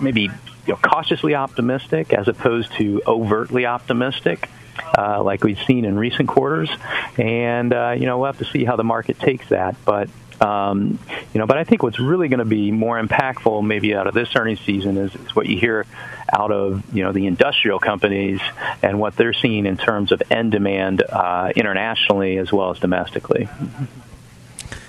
maybe 0.00 0.22
you 0.22 0.74
know, 0.74 0.76
cautiously 0.76 1.34
optimistic 1.34 2.12
as 2.12 2.28
opposed 2.28 2.72
to 2.74 3.02
overtly 3.06 3.66
optimistic 3.66 4.48
uh, 4.96 5.22
like 5.22 5.44
we've 5.44 5.62
seen 5.66 5.84
in 5.84 5.98
recent 5.98 6.28
quarters. 6.28 6.70
And, 7.18 7.72
uh, 7.72 7.94
you 7.96 8.06
know, 8.06 8.18
we'll 8.18 8.26
have 8.26 8.38
to 8.38 8.44
see 8.44 8.64
how 8.64 8.76
the 8.76 8.84
market 8.84 9.18
takes 9.18 9.48
that. 9.48 9.76
But, 9.84 10.08
um, 10.40 10.98
you 11.32 11.38
know, 11.38 11.46
but 11.46 11.58
I 11.58 11.64
think 11.64 11.82
what's 11.82 11.98
really 11.98 12.28
going 12.28 12.38
to 12.38 12.44
be 12.44 12.72
more 12.72 13.00
impactful 13.00 13.64
maybe 13.64 13.94
out 13.94 14.06
of 14.06 14.14
this 14.14 14.34
earnings 14.34 14.60
season 14.60 14.96
is, 14.96 15.14
is 15.14 15.36
what 15.36 15.46
you 15.46 15.58
hear 15.58 15.86
out 16.32 16.50
of, 16.50 16.82
you 16.94 17.02
know, 17.02 17.12
the 17.12 17.26
industrial 17.26 17.78
companies 17.78 18.40
and 18.82 18.98
what 18.98 19.16
they're 19.16 19.34
seeing 19.34 19.66
in 19.66 19.76
terms 19.76 20.12
of 20.12 20.22
end 20.30 20.52
demand 20.52 21.02
uh, 21.02 21.52
internationally 21.54 22.38
as 22.38 22.52
well 22.52 22.70
as 22.70 22.78
domestically 22.78 23.48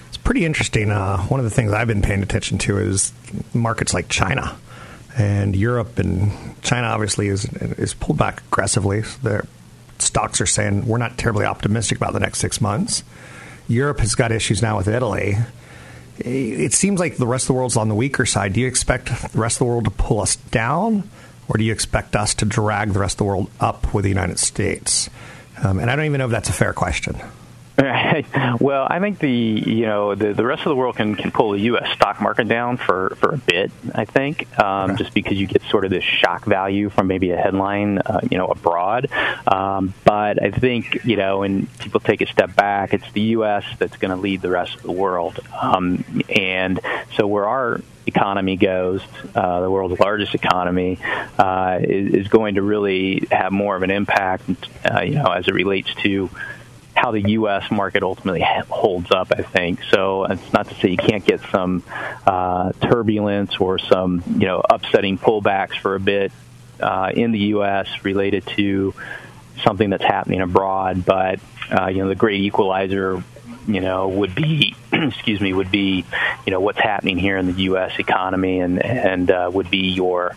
It's 0.08 0.18
pretty 0.18 0.46
interesting. 0.46 0.92
Uh, 0.92 1.18
one 1.24 1.40
of 1.40 1.44
the 1.44 1.50
things 1.50 1.72
I've 1.72 1.88
been 1.88 2.02
paying 2.02 2.24
attention 2.24 2.58
to 2.60 2.78
is 2.78 3.12
markets 3.54 3.94
like 3.94 4.08
China 4.10 4.58
and 5.18 5.56
Europe 5.56 6.00
and 6.00 6.32
China. 6.62 6.88
Obviously, 6.88 7.28
is 7.28 7.46
is 7.46 7.94
pulled 7.94 8.18
back 8.18 8.42
aggressively. 8.48 9.04
So 9.04 9.20
they're 9.22 9.46
stocks 10.04 10.42
are 10.42 10.46
saying 10.46 10.86
we're 10.86 10.98
not 10.98 11.18
terribly 11.18 11.46
optimistic 11.46 11.98
about 11.98 12.14
the 12.14 12.20
next 12.20 12.40
six 12.40 12.62
months. 12.62 13.04
Europe 13.67 13.99
has 13.99 14.15
got 14.15 14.32
issues 14.32 14.62
now 14.62 14.78
with 14.78 14.88
Italy. 14.88 15.38
It 16.19 16.73
seems 16.73 16.99
like 16.99 17.17
the 17.17 17.28
rest 17.28 17.45
of 17.45 17.47
the 17.47 17.54
world's 17.54 17.78
on 17.78 17.89
the 17.89 17.95
weaker 17.95 18.26
side. 18.26 18.54
Do 18.54 18.62
you 18.62 18.67
expect 18.67 19.08
the 19.08 19.39
rest 19.39 19.56
of 19.56 19.60
the 19.60 19.65
world 19.65 19.86
to 19.86 19.91
pull 19.91 20.21
us 20.21 20.36
down, 20.36 21.10
or 21.47 21.58
do 21.58 21.63
you 21.63 21.71
expect 21.71 22.15
us 22.15 22.34
to 22.36 22.45
drag 22.45 22.93
the 22.93 22.99
rest 22.99 23.15
of 23.15 23.17
the 23.19 23.23
world 23.26 23.49
up 23.60 23.93
with 23.93 24.04
the 24.04 24.10
United 24.10 24.39
States? 24.39 25.10
Um, 25.63 25.80
and 25.80 25.89
I 25.89 25.95
don't 25.95 26.06
even 26.06 26.19
know 26.19 26.26
if 26.26 26.32
that's 26.32 26.49
a 26.49 26.54
fair 26.54 26.73
question. 26.73 27.19
Well, 27.76 28.86
I 28.88 29.00
think 29.00 29.18
the 29.18 29.32
you 29.32 29.88
know 29.88 30.14
the 30.14 30.34
the 30.34 30.46
rest 30.46 30.62
of 30.62 30.70
the 30.70 30.76
world 30.76 30.96
can 30.96 31.16
can 31.16 31.32
pull 31.32 31.52
the 31.52 31.62
U.S. 31.62 31.92
stock 31.96 32.22
market 32.22 32.48
down 32.48 32.78
for 32.78 33.16
for 33.20 33.34
a 33.34 33.38
bit. 33.38 33.72
I 33.96 34.06
think 34.06 34.60
um, 34.60 34.92
okay. 34.92 35.04
just 35.04 35.14
because 35.16 35.38
you 35.38 35.48
get 35.48 35.64
sort 35.64 35.84
of 35.84 35.90
this 35.90 36.04
shock 36.04 36.46
value 36.46 36.90
from 36.90 37.08
maybe 37.08 37.32
a 37.32 37.38
headline, 37.38 37.98
uh, 37.98 38.20
you 38.30 38.38
know, 38.38 38.46
abroad. 38.46 39.10
Um, 39.48 39.96
but 40.04 40.42
I 40.42 40.52
think 40.52 41.04
you 41.04 41.16
know 41.16 41.40
when 41.40 41.66
people 41.80 42.00
take 42.00 42.22
a 42.22 42.28
step 42.28 42.56
back, 42.56 42.94
it's 42.94 43.12
the 43.14 43.22
U.S. 43.38 43.66
that's 43.80 43.98
going 43.98 44.12
to 44.12 44.18
lead 44.18 44.42
the 44.42 44.52
rest 44.52 44.76
of 44.76 44.84
the 44.84 44.92
world. 44.92 45.40
Um, 45.60 46.06
and 46.30 46.80
so 47.16 47.26
where 47.26 47.48
our 47.48 47.82
economy 48.06 48.56
goes, 48.56 49.02
uh, 49.34 49.62
the 49.62 49.72
world's 49.72 50.00
largest 50.00 50.36
economy, 50.36 51.00
uh, 51.38 51.80
is, 51.82 52.14
is, 52.14 52.28
going 52.28 52.56
to 52.56 52.62
really 52.62 53.28
have 53.32 53.52
more 53.52 53.76
of 53.76 53.84
an 53.84 53.92
impact, 53.92 54.44
uh, 54.86 55.02
you 55.02 55.16
know, 55.16 55.32
as 55.32 55.48
it 55.48 55.54
relates 55.54 55.94
to 55.96 56.30
how 57.04 57.12
the 57.12 57.32
U.S. 57.32 57.70
market 57.70 58.02
ultimately 58.02 58.46
holds 58.70 59.12
up. 59.12 59.34
I 59.38 59.42
think 59.42 59.84
so. 59.92 60.24
It's 60.24 60.54
not 60.54 60.70
to 60.70 60.76
say 60.76 60.88
you 60.88 60.98
can't 60.98 61.26
get 61.26 61.42
some 61.52 61.84
uh, 62.26 62.72
turbulence 62.82 63.58
or 63.58 63.78
some 63.78 64.24
you 64.26 64.46
know 64.46 64.62
upsetting 64.70 65.18
pullbacks 65.18 65.78
for 65.78 65.96
a 65.96 66.00
bit 66.00 66.32
uh, 66.80 67.12
in 67.13 67.34
the 67.34 67.39
U.S. 67.39 67.89
related 68.06 68.48
to 68.56 68.94
something 69.66 69.89
that's 69.89 70.06
happening 70.06 70.39
abroad, 70.39 71.04
but 71.04 71.42
uh, 71.70 71.88
you 71.88 72.02
know 72.02 72.08
the 72.08 72.16
great 72.16 72.39
equalizer 72.39 73.22
you 73.68 73.82
know 73.82 74.08
would 74.08 74.34
be 74.34 74.74
excuse 74.94 75.42
me 75.42 75.52
would 75.52 75.72
be 75.72 76.06
you 76.46 76.52
know 76.52 76.62
what's 76.62 76.80
happening 76.80 77.18
here 77.18 77.36
in 77.36 77.48
the 77.48 77.63
U.S. 77.63 78.00
economy 78.00 78.62
and 78.62 78.82
and 78.82 79.30
uh, 79.30 79.52
would 79.54 79.70
be 79.70 79.89
your 79.89 80.34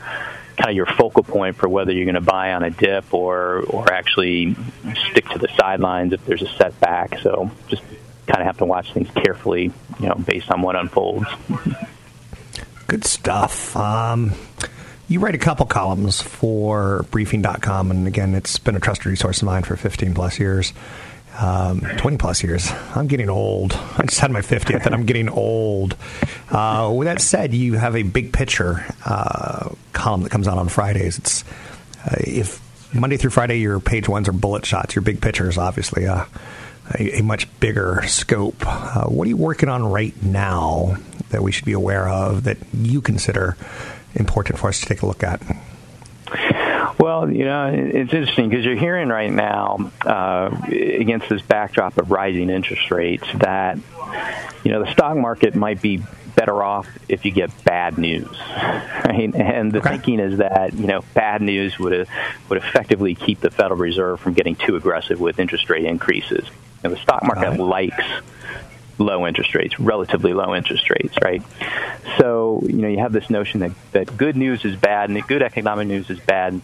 kind 0.56 0.70
of 0.70 0.76
your 0.76 0.86
focal 0.86 1.22
point 1.22 1.56
for 1.56 1.68
whether 1.68 1.92
you're 1.92 2.04
going 2.04 2.14
to 2.14 2.20
buy 2.20 2.52
on 2.52 2.62
a 2.62 2.70
dip 2.70 3.12
or 3.12 3.60
or 3.68 3.92
actually 3.92 4.56
stick 5.10 5.28
to 5.30 5.38
the 5.38 5.48
sidelines 5.56 6.12
if 6.12 6.24
there's 6.24 6.42
a 6.42 6.48
setback. 6.48 7.18
So 7.20 7.50
just 7.68 7.82
kind 8.26 8.40
of 8.40 8.46
have 8.46 8.58
to 8.58 8.64
watch 8.64 8.92
things 8.92 9.08
carefully, 9.10 9.72
you 10.00 10.08
know, 10.08 10.14
based 10.14 10.50
on 10.50 10.62
what 10.62 10.76
unfolds. 10.76 11.28
Good 12.86 13.04
stuff. 13.04 13.76
Um, 13.76 14.32
you 15.08 15.20
write 15.20 15.34
a 15.34 15.38
couple 15.38 15.66
columns 15.66 16.20
for 16.20 17.04
briefing.com, 17.10 17.90
and 17.90 18.06
again, 18.06 18.34
it's 18.34 18.58
been 18.58 18.76
a 18.76 18.80
trusted 18.80 19.06
resource 19.06 19.42
of 19.42 19.46
mine 19.46 19.62
for 19.62 19.76
15 19.76 20.14
plus 20.14 20.38
years. 20.38 20.72
Um, 21.38 21.80
20 21.80 22.16
plus 22.16 22.42
years. 22.42 22.70
I'm 22.94 23.08
getting 23.08 23.28
old. 23.28 23.74
I 23.74 24.04
just 24.06 24.20
had 24.20 24.30
my 24.30 24.40
50th 24.40 24.86
and 24.86 24.94
I'm 24.94 25.04
getting 25.04 25.28
old. 25.28 25.94
Uh, 26.50 26.90
with 26.96 27.06
that 27.06 27.20
said, 27.20 27.52
you 27.52 27.74
have 27.74 27.94
a 27.94 28.02
big 28.02 28.32
picture 28.32 28.86
uh, 29.04 29.68
column 29.92 30.22
that 30.22 30.30
comes 30.30 30.48
out 30.48 30.56
on 30.56 30.68
Fridays. 30.68 31.18
It's 31.18 31.44
uh, 32.06 32.16
if 32.20 32.62
Monday 32.94 33.16
through 33.18 33.30
Friday 33.30 33.58
your 33.58 33.80
page 33.80 34.08
ones 34.08 34.28
are 34.28 34.32
bullet 34.32 34.64
shots, 34.64 34.94
your 34.94 35.02
big 35.02 35.20
picture 35.20 35.48
is 35.48 35.58
obviously 35.58 36.04
a, 36.04 36.26
a, 36.98 37.18
a 37.18 37.22
much 37.22 37.48
bigger 37.60 38.02
scope. 38.06 38.66
Uh, 38.66 39.04
what 39.04 39.26
are 39.26 39.28
you 39.28 39.36
working 39.36 39.68
on 39.68 39.84
right 39.84 40.20
now 40.22 40.96
that 41.30 41.42
we 41.42 41.52
should 41.52 41.66
be 41.66 41.72
aware 41.72 42.08
of 42.08 42.44
that 42.44 42.56
you 42.72 43.00
consider 43.02 43.56
important 44.14 44.58
for 44.58 44.68
us 44.68 44.80
to 44.80 44.86
take 44.86 45.02
a 45.02 45.06
look 45.06 45.22
at? 45.22 45.42
Well, 47.06 47.32
you 47.32 47.44
know, 47.44 47.68
it's 47.72 48.12
interesting 48.12 48.48
because 48.48 48.64
you're 48.64 48.74
hearing 48.74 49.08
right 49.08 49.30
now, 49.30 49.92
uh, 50.04 50.50
against 50.66 51.28
this 51.28 51.40
backdrop 51.40 51.98
of 51.98 52.10
rising 52.10 52.50
interest 52.50 52.90
rates, 52.90 53.24
that 53.34 53.78
you 54.64 54.72
know 54.72 54.84
the 54.84 54.90
stock 54.90 55.16
market 55.16 55.54
might 55.54 55.80
be 55.80 56.02
better 56.34 56.64
off 56.64 56.88
if 57.08 57.24
you 57.24 57.30
get 57.30 57.52
bad 57.62 57.96
news, 57.96 58.36
right? 59.04 59.32
And 59.36 59.70
the 59.70 59.78
okay. 59.78 59.90
thinking 59.90 60.18
is 60.18 60.38
that 60.38 60.74
you 60.74 60.88
know 60.88 61.04
bad 61.14 61.42
news 61.42 61.78
would 61.78 62.08
would 62.48 62.58
effectively 62.58 63.14
keep 63.14 63.38
the 63.38 63.50
Federal 63.50 63.78
Reserve 63.78 64.18
from 64.18 64.32
getting 64.32 64.56
too 64.56 64.74
aggressive 64.74 65.20
with 65.20 65.38
interest 65.38 65.70
rate 65.70 65.84
increases. 65.84 66.44
And 66.82 66.92
the 66.92 66.98
stock 66.98 67.22
market 67.22 67.50
right. 67.50 67.60
likes 67.60 68.04
low 68.98 69.26
interest 69.26 69.54
rates, 69.54 69.78
relatively 69.78 70.32
low 70.32 70.54
interest 70.54 70.88
rates, 70.90 71.16
right? 71.22 71.42
So, 72.18 72.62
you 72.66 72.76
know, 72.76 72.88
you 72.88 72.98
have 72.98 73.12
this 73.12 73.28
notion 73.28 73.60
that, 73.60 73.72
that 73.92 74.16
good 74.16 74.36
news 74.36 74.64
is 74.64 74.76
bad 74.76 75.10
and 75.10 75.16
that 75.16 75.26
good 75.26 75.42
economic 75.42 75.88
news 75.88 76.08
is 76.10 76.18
bad, 76.20 76.60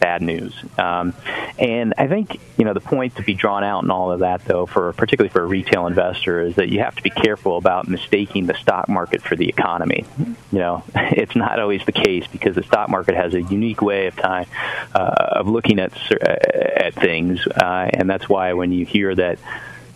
bad 0.00 0.22
news. 0.22 0.54
Um, 0.78 1.14
and 1.58 1.94
I 1.98 2.06
think 2.06 2.40
you 2.56 2.64
know 2.64 2.74
the 2.74 2.80
point 2.80 3.16
to 3.16 3.22
be 3.22 3.34
drawn 3.34 3.64
out 3.64 3.84
in 3.84 3.90
all 3.90 4.12
of 4.12 4.20
that, 4.20 4.44
though, 4.44 4.66
for 4.66 4.92
particularly 4.92 5.30
for 5.30 5.42
a 5.42 5.46
retail 5.46 5.86
investor, 5.86 6.40
is 6.40 6.56
that 6.56 6.68
you 6.68 6.80
have 6.80 6.94
to 6.96 7.02
be 7.02 7.10
careful 7.10 7.56
about 7.56 7.88
mistaking 7.88 8.46
the 8.46 8.54
stock 8.54 8.88
market 8.88 9.22
for 9.22 9.36
the 9.36 9.48
economy. 9.48 10.04
You 10.52 10.58
know, 10.58 10.84
it's 10.94 11.36
not 11.36 11.58
always 11.60 11.84
the 11.84 11.92
case 11.92 12.26
because 12.26 12.54
the 12.54 12.62
stock 12.62 12.88
market 12.88 13.14
has 13.14 13.34
a 13.34 13.42
unique 13.42 13.82
way 13.82 14.06
of 14.06 14.16
time 14.16 14.46
uh, 14.94 15.14
of 15.32 15.48
looking 15.48 15.78
at 15.78 15.92
at 16.12 16.94
things, 16.94 17.46
uh, 17.46 17.90
and 17.92 18.08
that's 18.08 18.28
why 18.28 18.52
when 18.52 18.72
you 18.72 18.84
hear 18.84 19.14
that 19.14 19.38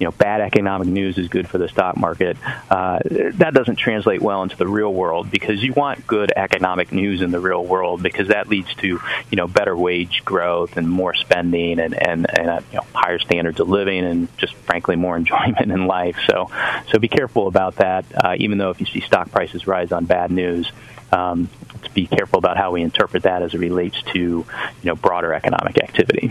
you 0.01 0.07
know, 0.07 0.13
bad 0.13 0.41
economic 0.41 0.89
news 0.89 1.19
is 1.19 1.29
good 1.29 1.47
for 1.47 1.59
the 1.59 1.69
stock 1.69 1.95
market. 1.95 2.39
Uh, 2.71 3.01
that 3.05 3.53
doesn't 3.53 3.77
translate 3.77 4.23
well 4.23 4.43
into 4.43 4.57
the 4.57 4.67
real 4.67 4.93
world 4.93 5.31
because 5.31 5.63
you 5.63 5.75
want 5.75 6.07
good 6.07 6.33
economic 6.35 6.91
news 6.91 7.21
in 7.21 7.31
the 7.31 7.39
real 7.39 7.65
world 7.65 8.03
because 8.03 8.29
that 8.29 8.49
leads 8.49 8.75
to, 8.77 8.87
you 8.87 9.37
know, 9.37 9.47
better 9.47 9.77
wage 9.77 10.25
growth 10.25 10.79
and 10.79 10.89
more 10.89 11.15
spending 11.15 11.79
and 11.79 11.95
and, 11.95 12.27
and 12.39 12.49
uh, 12.49 12.61
you 12.73 12.79
know, 12.79 12.87
higher 12.95 13.19
standards 13.19 13.61
of 13.61 13.69
living 13.69 14.05
and 14.05 14.39
just 14.39 14.55
frankly 14.55 14.97
more 14.97 15.17
enjoyment 15.19 15.71
in 15.71 15.87
life. 15.87 16.17
So, 16.27 16.51
so 16.91 16.99
be 16.99 17.09
careful 17.09 17.47
about 17.47 17.77
that. 17.77 18.07
Uh, 18.17 18.37
even 18.39 18.57
though 18.57 18.71
if 18.71 18.81
you 18.81 18.87
see 18.87 19.03
stock 19.03 19.31
prices 19.31 19.67
rise 19.67 19.93
on 19.93 20.07
bad 20.07 20.31
news. 20.31 20.71
Um, 21.13 21.51
to 21.83 21.91
be 21.91 22.07
careful 22.07 22.39
about 22.39 22.57
how 22.57 22.71
we 22.71 22.83
interpret 22.83 23.25
that 23.25 23.43
as 23.43 23.53
it 23.53 23.59
relates 23.59 24.01
to, 24.13 24.21
you 24.21 24.47
know, 24.85 24.95
broader 24.95 25.35
economic 25.35 25.77
activity. 25.83 26.31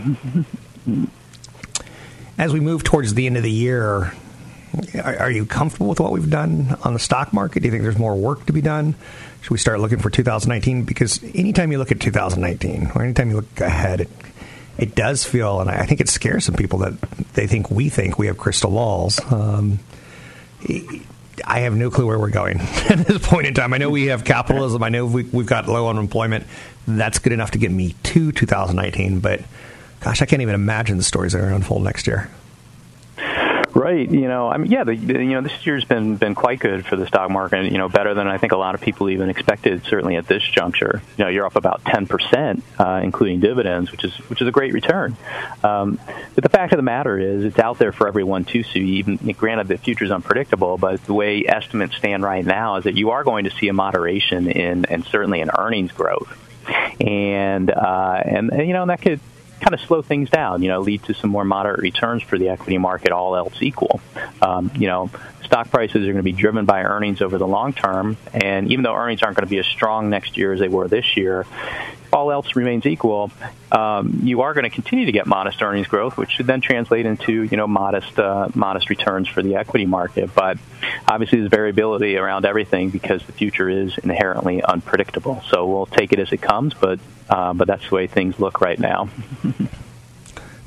as 2.40 2.54
we 2.54 2.60
move 2.60 2.82
towards 2.82 3.12
the 3.12 3.26
end 3.26 3.36
of 3.36 3.42
the 3.42 3.50
year, 3.50 4.14
are, 4.94 5.16
are, 5.18 5.30
you 5.30 5.44
comfortable 5.44 5.88
with 5.88 6.00
what 6.00 6.10
we've 6.10 6.30
done 6.30 6.74
on 6.82 6.94
the 6.94 6.98
stock 6.98 7.34
market? 7.34 7.60
Do 7.60 7.66
you 7.66 7.70
think 7.70 7.82
there's 7.82 7.98
more 7.98 8.16
work 8.16 8.46
to 8.46 8.52
be 8.54 8.62
done? 8.62 8.94
Should 9.42 9.50
we 9.50 9.58
start 9.58 9.78
looking 9.78 9.98
for 9.98 10.08
2019? 10.08 10.84
Because 10.84 11.22
anytime 11.22 11.70
you 11.70 11.76
look 11.76 11.92
at 11.92 12.00
2019 12.00 12.92
or 12.94 13.02
anytime 13.02 13.28
you 13.28 13.36
look 13.36 13.60
ahead, 13.60 14.00
it, 14.00 14.10
it 14.78 14.94
does 14.94 15.22
feel, 15.22 15.60
and 15.60 15.68
I 15.68 15.84
think 15.84 16.00
it 16.00 16.08
scares 16.08 16.46
some 16.46 16.54
people 16.54 16.78
that 16.78 16.98
they 17.34 17.46
think 17.46 17.70
we 17.70 17.90
think 17.90 18.18
we 18.18 18.28
have 18.28 18.38
crystal 18.38 18.70
balls. 18.70 19.20
Um, 19.30 19.78
I 21.44 21.60
have 21.60 21.76
no 21.76 21.90
clue 21.90 22.06
where 22.06 22.18
we're 22.18 22.30
going 22.30 22.60
at 22.88 23.06
this 23.06 23.26
point 23.26 23.48
in 23.48 23.54
time. 23.54 23.74
I 23.74 23.76
know 23.76 23.90
we 23.90 24.06
have 24.06 24.24
capitalism. 24.24 24.82
I 24.82 24.88
know 24.88 25.04
we, 25.04 25.24
have 25.24 25.46
got 25.46 25.68
low 25.68 25.90
unemployment. 25.90 26.46
That's 26.88 27.18
good 27.18 27.34
enough 27.34 27.50
to 27.50 27.58
get 27.58 27.70
me 27.70 27.96
to 28.04 28.32
2019, 28.32 29.20
but 29.20 29.42
gosh, 30.00 30.22
I 30.22 30.26
can't 30.26 30.42
even 30.42 30.54
imagine 30.54 30.96
the 30.96 31.04
stories 31.04 31.32
that 31.32 31.38
are 31.38 31.42
going 31.42 31.52
to 31.52 31.56
unfold 31.56 31.84
next 31.84 32.06
year. 32.06 32.30
Right. 33.72 34.10
You 34.10 34.26
know, 34.26 34.48
I 34.48 34.56
mean, 34.56 34.70
yeah, 34.70 34.82
the, 34.82 34.96
the, 34.96 35.14
you 35.14 35.30
know, 35.30 35.42
this 35.42 35.64
year's 35.64 35.84
been 35.84 36.16
been 36.16 36.34
quite 36.34 36.58
good 36.58 36.84
for 36.84 36.96
the 36.96 37.06
stock 37.06 37.30
market. 37.30 37.70
You 37.70 37.78
know, 37.78 37.88
better 37.88 38.14
than 38.14 38.26
I 38.26 38.36
think 38.36 38.52
a 38.52 38.56
lot 38.56 38.74
of 38.74 38.80
people 38.80 39.08
even 39.08 39.30
expected. 39.30 39.84
Certainly 39.84 40.16
at 40.16 40.26
this 40.26 40.42
juncture, 40.42 41.00
you 41.16 41.24
know, 41.24 41.30
you're 41.30 41.46
up 41.46 41.54
about 41.54 41.84
ten 41.84 42.06
percent, 42.06 42.64
uh, 42.78 43.00
including 43.02 43.38
dividends, 43.38 43.92
which 43.92 44.02
is 44.04 44.12
which 44.28 44.42
is 44.42 44.48
a 44.48 44.50
great 44.50 44.72
return. 44.72 45.16
Um, 45.62 46.00
but 46.34 46.42
the 46.42 46.50
fact 46.50 46.72
of 46.72 46.78
the 46.78 46.82
matter 46.82 47.16
is, 47.18 47.44
it's 47.44 47.60
out 47.60 47.78
there 47.78 47.92
for 47.92 48.08
everyone 48.08 48.44
to 48.46 48.64
see. 48.64 48.80
Even 48.98 49.16
granted, 49.32 49.68
the 49.68 49.78
future's 49.78 50.10
unpredictable, 50.10 50.76
but 50.76 51.04
the 51.06 51.14
way 51.14 51.44
estimates 51.46 51.96
stand 51.96 52.24
right 52.24 52.44
now 52.44 52.76
is 52.76 52.84
that 52.84 52.96
you 52.96 53.10
are 53.10 53.22
going 53.22 53.44
to 53.44 53.50
see 53.50 53.68
a 53.68 53.72
moderation 53.72 54.48
in 54.50 54.84
and 54.86 55.04
certainly 55.04 55.40
in 55.40 55.50
earnings 55.56 55.92
growth 55.92 56.36
and 57.00 57.70
uh, 57.70 58.22
and, 58.24 58.50
and 58.50 58.66
you 58.66 58.72
know 58.72 58.86
that 58.86 59.00
could 59.00 59.20
kind 59.60 59.74
of 59.74 59.80
slow 59.80 60.02
things 60.02 60.30
down, 60.30 60.62
you 60.62 60.68
know, 60.68 60.80
lead 60.80 61.02
to 61.04 61.14
some 61.14 61.30
more 61.30 61.44
moderate 61.44 61.80
returns 61.80 62.22
for 62.22 62.38
the 62.38 62.48
equity 62.48 62.78
market, 62.78 63.12
all 63.12 63.36
else 63.36 63.60
equal. 63.60 64.00
Um, 64.42 64.70
you 64.74 64.86
know, 64.86 65.10
stock 65.44 65.70
prices 65.70 65.96
are 65.96 66.12
going 66.12 66.16
to 66.16 66.22
be 66.22 66.32
driven 66.32 66.64
by 66.64 66.82
earnings 66.82 67.20
over 67.22 67.38
the 67.38 67.46
long 67.46 67.72
term, 67.72 68.16
and 68.32 68.70
even 68.70 68.82
though 68.82 68.94
earnings 68.94 69.22
aren't 69.22 69.36
going 69.36 69.46
to 69.46 69.50
be 69.50 69.58
as 69.58 69.66
strong 69.66 70.10
next 70.10 70.36
year 70.36 70.52
as 70.52 70.60
they 70.60 70.68
were 70.68 70.88
this 70.88 71.16
year, 71.16 71.46
all 72.12 72.30
else 72.30 72.56
remains 72.56 72.86
equal, 72.86 73.30
um, 73.72 74.20
you 74.22 74.42
are 74.42 74.54
going 74.54 74.64
to 74.64 74.70
continue 74.70 75.06
to 75.06 75.12
get 75.12 75.26
modest 75.26 75.62
earnings 75.62 75.86
growth, 75.86 76.16
which 76.16 76.30
should 76.30 76.46
then 76.46 76.60
translate 76.60 77.06
into 77.06 77.44
you 77.44 77.56
know 77.56 77.66
modest 77.66 78.18
uh, 78.18 78.48
modest 78.54 78.90
returns 78.90 79.28
for 79.28 79.42
the 79.42 79.56
equity 79.56 79.86
market. 79.86 80.34
But 80.34 80.58
obviously, 81.06 81.40
there's 81.40 81.50
variability 81.50 82.16
around 82.16 82.44
everything 82.44 82.90
because 82.90 83.24
the 83.24 83.32
future 83.32 83.68
is 83.68 83.96
inherently 83.98 84.62
unpredictable. 84.62 85.42
So 85.48 85.66
we'll 85.66 85.86
take 85.86 86.12
it 86.12 86.18
as 86.18 86.32
it 86.32 86.42
comes, 86.42 86.74
but 86.74 86.98
uh, 87.28 87.52
but 87.52 87.66
that's 87.66 87.88
the 87.88 87.94
way 87.94 88.06
things 88.06 88.38
look 88.38 88.60
right 88.60 88.78
now. 88.78 89.08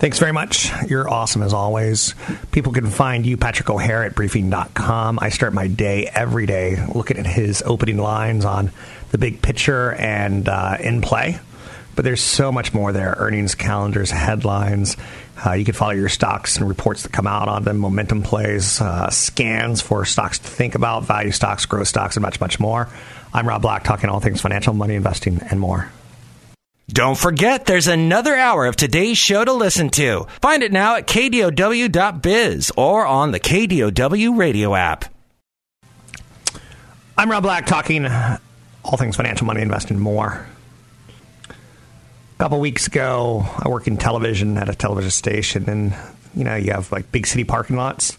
Thanks 0.03 0.19
very 0.19 0.33
much. 0.33 0.69
You're 0.89 1.09
awesome 1.09 1.43
as 1.43 1.53
always. 1.53 2.13
People 2.51 2.73
can 2.73 2.87
find 2.87 3.25
you, 3.25 3.37
Patrick 3.37 3.69
O'Hare, 3.69 4.03
at 4.03 4.15
briefing.com. 4.15 5.17
I 5.21 5.29
start 5.29 5.53
my 5.53 5.67
day 5.67 6.11
every 6.13 6.45
day 6.45 6.85
looking 6.93 7.17
at 7.17 7.25
his 7.25 7.63
opening 7.65 7.97
lines 7.97 8.43
on 8.43 8.73
the 9.11 9.17
big 9.17 9.41
picture 9.41 9.93
and 9.93 10.49
uh, 10.49 10.75
in 10.81 10.99
play. 10.99 11.39
But 11.95 12.03
there's 12.03 12.19
so 12.19 12.51
much 12.51 12.73
more 12.73 12.91
there 12.91 13.15
earnings, 13.17 13.55
calendars, 13.55 14.11
headlines. 14.11 14.97
Uh, 15.45 15.53
you 15.53 15.63
can 15.63 15.73
follow 15.73 15.93
your 15.93 16.09
stocks 16.09 16.57
and 16.57 16.67
reports 16.67 17.03
that 17.03 17.13
come 17.13 17.25
out 17.25 17.47
on 17.47 17.63
them, 17.63 17.77
momentum 17.77 18.23
plays, 18.23 18.81
uh, 18.81 19.09
scans 19.09 19.79
for 19.79 20.03
stocks 20.03 20.37
to 20.37 20.47
think 20.49 20.75
about, 20.75 21.05
value 21.05 21.31
stocks, 21.31 21.65
growth 21.65 21.87
stocks, 21.87 22.17
and 22.17 22.23
much, 22.23 22.41
much 22.41 22.59
more. 22.59 22.89
I'm 23.33 23.47
Rob 23.47 23.61
Black, 23.61 23.85
talking 23.85 24.09
all 24.09 24.19
things 24.19 24.41
financial, 24.41 24.73
money 24.73 24.95
investing, 24.95 25.39
and 25.49 25.61
more. 25.61 25.89
Don't 26.89 27.17
forget, 27.17 27.65
there's 27.65 27.87
another 27.87 28.35
hour 28.35 28.65
of 28.65 28.75
today's 28.75 29.17
show 29.17 29.45
to 29.45 29.53
listen 29.53 29.89
to. 29.91 30.27
Find 30.41 30.63
it 30.63 30.71
now 30.71 30.95
at 30.95 31.07
kdow.biz 31.07 32.71
or 32.75 33.05
on 33.05 33.31
the 33.31 33.39
KDOW 33.39 34.37
radio 34.37 34.75
app. 34.75 35.05
I'm 37.17 37.31
Rob 37.31 37.43
Black, 37.43 37.65
talking 37.67 38.05
all 38.83 38.97
things 38.97 39.15
financial, 39.15 39.47
money, 39.47 39.61
investing, 39.61 39.97
more. 39.97 40.45
A 41.49 41.53
couple 42.37 42.59
weeks 42.59 42.87
ago, 42.87 43.45
I 43.59 43.69
work 43.69 43.87
in 43.87 43.95
television 43.95 44.57
at 44.57 44.67
a 44.67 44.75
television 44.75 45.11
station, 45.11 45.69
and 45.69 45.95
you 46.35 46.43
know, 46.43 46.55
you 46.55 46.73
have 46.73 46.91
like 46.91 47.11
big 47.11 47.25
city 47.27 47.45
parking 47.45 47.77
lots. 47.77 48.15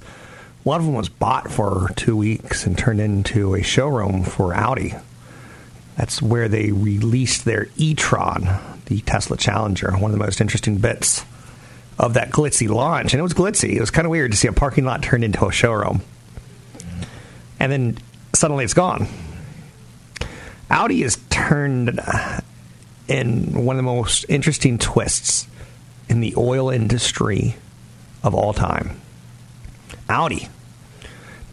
One 0.63 0.81
of 0.81 0.87
them 0.87 0.95
was 0.95 1.11
bought 1.11 1.51
for 1.51 1.91
two 1.97 2.17
weeks 2.17 2.65
and 2.65 2.79
turned 2.79 3.01
into 3.01 3.55
a 3.55 3.63
showroom 3.63 4.25
for 4.25 4.55
Audi. 4.55 4.95
That's 5.97 6.21
where 6.21 6.49
they 6.49 6.73
released 6.73 7.45
their 7.45 7.69
e-tron, 7.77 8.49
the 8.87 9.01
Tesla 9.01 9.37
Challenger, 9.37 9.93
one 9.93 10.11
of 10.11 10.19
the 10.19 10.25
most 10.25 10.41
interesting 10.41 10.79
bits 10.79 11.25
of 11.99 12.15
that 12.15 12.31
glitzy 12.31 12.69
launch. 12.69 13.13
And 13.13 13.21
it 13.21 13.23
was 13.23 13.35
glitzy. 13.35 13.75
It 13.75 13.81
was 13.81 13.91
kind 13.91 14.07
of 14.07 14.11
weird 14.11 14.33
to 14.33 14.37
see 14.37 14.49
a 14.49 14.53
parking 14.53 14.85
lot 14.85 15.03
turned 15.03 15.25
into 15.25 15.47
a 15.47 15.53
showroom. 15.53 16.03
And 17.61 17.71
then 17.71 17.99
suddenly 18.35 18.65
it's 18.65 18.75
gone. 18.75 19.07
Audi 20.71 21.03
has 21.03 21.19
turned 21.31 22.01
in 23.07 23.65
one 23.65 23.77
of 23.77 23.79
the 23.79 23.83
most 23.83 24.25
interesting 24.29 24.79
twists 24.79 25.47
in 26.09 26.21
the 26.21 26.35
oil 26.37 26.71
industry 26.71 27.57
of 28.23 28.35
all 28.35 28.53
time. 28.53 29.01
Audi 30.09 30.49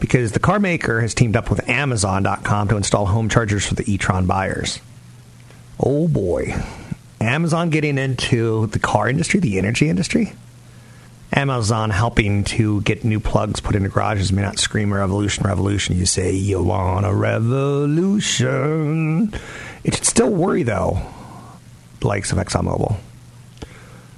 because 0.01 0.33
the 0.33 0.39
car 0.39 0.59
maker 0.59 0.99
has 0.99 1.13
teamed 1.13 1.37
up 1.37 1.49
with 1.49 1.69
Amazon.com 1.69 2.67
to 2.67 2.75
install 2.75 3.05
home 3.05 3.29
chargers 3.29 3.65
for 3.65 3.75
the 3.75 3.89
e-tron 3.89 4.25
buyers. 4.25 4.81
Oh 5.79 6.09
boy. 6.09 6.53
Amazon 7.21 7.69
getting 7.69 7.97
into 7.99 8.65
the 8.67 8.79
car 8.79 9.07
industry, 9.07 9.39
the 9.39 9.57
energy 9.59 9.87
industry? 9.87 10.33
Amazon 11.31 11.91
helping 11.91 12.43
to 12.43 12.81
get 12.81 13.05
new 13.05 13.19
plugs 13.19 13.61
put 13.61 13.75
into 13.75 13.89
garages 13.89 14.33
may 14.33 14.41
not 14.41 14.57
scream 14.59 14.91
revolution, 14.91 15.45
revolution. 15.45 15.95
You 15.95 16.07
say 16.07 16.33
you 16.33 16.61
want 16.61 17.05
a 17.05 17.13
revolution. 17.13 18.51
It 19.83 19.95
should 19.95 20.05
still 20.05 20.31
worry, 20.31 20.63
though, 20.63 20.99
the 21.99 22.07
likes 22.07 22.31
of 22.31 22.39
ExxonMobil. 22.39 22.97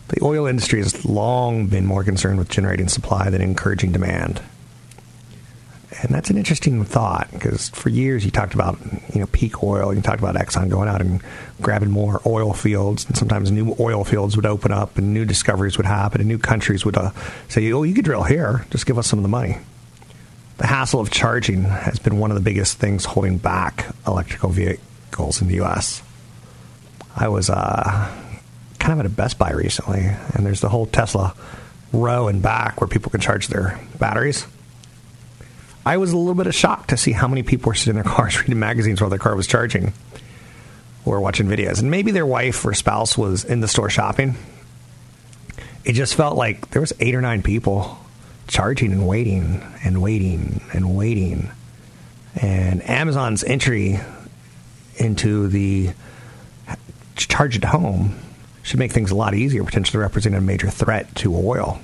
The 0.07 0.23
oil 0.23 0.47
industry 0.47 0.79
has 0.79 1.05
long 1.05 1.67
been 1.67 1.85
more 1.85 2.03
concerned 2.03 2.39
with 2.39 2.49
generating 2.49 2.87
supply 2.87 3.29
than 3.29 3.41
encouraging 3.41 3.91
demand. 3.91 4.41
And 6.01 6.13
that's 6.13 6.29
an 6.29 6.37
interesting 6.37 6.83
thought 6.83 7.29
because 7.31 7.69
for 7.69 7.89
years 7.89 8.25
you 8.25 8.31
talked 8.31 8.53
about 8.53 8.79
you 9.13 9.19
know 9.19 9.27
peak 9.27 9.63
oil. 9.63 9.93
You 9.93 10.01
talked 10.01 10.19
about 10.19 10.35
Exxon 10.35 10.69
going 10.69 10.89
out 10.89 11.01
and 11.01 11.21
grabbing 11.61 11.91
more 11.91 12.21
oil 12.25 12.53
fields, 12.53 13.05
and 13.05 13.15
sometimes 13.15 13.51
new 13.51 13.75
oil 13.79 14.03
fields 14.03 14.35
would 14.35 14.45
open 14.45 14.71
up, 14.71 14.97
and 14.97 15.13
new 15.13 15.25
discoveries 15.25 15.77
would 15.77 15.85
happen, 15.85 16.21
and 16.21 16.27
new 16.27 16.39
countries 16.39 16.85
would 16.85 16.97
uh, 16.97 17.11
say, 17.47 17.71
"Oh, 17.71 17.83
you 17.83 17.93
could 17.93 18.05
drill 18.05 18.23
here. 18.23 18.65
Just 18.69 18.85
give 18.85 18.97
us 18.97 19.07
some 19.07 19.19
of 19.19 19.23
the 19.23 19.29
money." 19.29 19.57
The 20.57 20.67
hassle 20.67 20.99
of 20.99 21.09
charging 21.09 21.63
has 21.63 21.99
been 21.99 22.19
one 22.19 22.31
of 22.31 22.35
the 22.35 22.41
biggest 22.41 22.77
things 22.77 23.05
holding 23.05 23.37
back 23.37 23.87
electrical 24.07 24.49
vehicles 24.49 25.41
in 25.41 25.47
the 25.47 25.55
U.S. 25.55 26.03
I 27.15 27.27
was 27.27 27.49
uh, 27.49 28.11
kind 28.79 28.93
of 28.93 28.99
at 28.99 29.05
a 29.05 29.09
Best 29.09 29.37
Buy 29.37 29.51
recently, 29.51 30.01
and 30.33 30.45
there's 30.45 30.61
the 30.61 30.69
whole 30.69 30.85
Tesla 30.85 31.35
row 31.91 32.27
and 32.27 32.41
back 32.41 32.81
where 32.81 32.87
people 32.87 33.11
can 33.11 33.21
charge 33.21 33.47
their 33.47 33.79
batteries. 33.99 34.47
I 35.85 35.97
was 35.97 36.11
a 36.13 36.17
little 36.17 36.35
bit 36.35 36.47
of 36.47 36.55
shock 36.55 36.87
to 36.87 36.97
see 36.97 37.11
how 37.11 37.27
many 37.27 37.43
people 37.43 37.69
were 37.69 37.75
sitting 37.75 37.97
in 37.97 38.03
their 38.03 38.13
cars 38.15 38.39
reading 38.39 38.59
magazines 38.59 39.01
while 39.01 39.09
their 39.09 39.19
car 39.19 39.35
was 39.35 39.47
charging 39.47 39.93
or 41.05 41.19
watching 41.19 41.47
videos. 41.47 41.81
And 41.81 41.91
maybe 41.91 42.11
their 42.11 42.25
wife 42.25 42.65
or 42.65 42.73
spouse 42.73 43.17
was 43.17 43.43
in 43.43 43.59
the 43.59 43.67
store 43.67 43.89
shopping. 43.89 44.35
It 45.83 45.93
just 45.93 46.15
felt 46.15 46.37
like 46.37 46.69
there 46.71 46.81
was 46.81 46.93
eight 46.99 47.13
or 47.13 47.21
nine 47.21 47.43
people 47.43 47.99
charging 48.47 48.91
and 48.93 49.07
waiting 49.07 49.61
and 49.83 50.01
waiting 50.01 50.61
and 50.73 50.95
waiting. 50.95 51.51
And 52.41 52.87
Amazon's 52.89 53.43
entry 53.43 53.99
into 54.95 55.47
the 55.47 55.91
charge 57.15 57.57
at 57.57 57.65
home 57.65 58.17
should 58.63 58.79
make 58.79 58.93
things 58.93 59.11
a 59.11 59.15
lot 59.15 59.33
easier, 59.33 59.63
potentially 59.63 59.99
representing 59.99 60.37
a 60.37 60.41
major 60.41 60.69
threat 60.69 61.13
to 61.15 61.35
oil. 61.35 61.81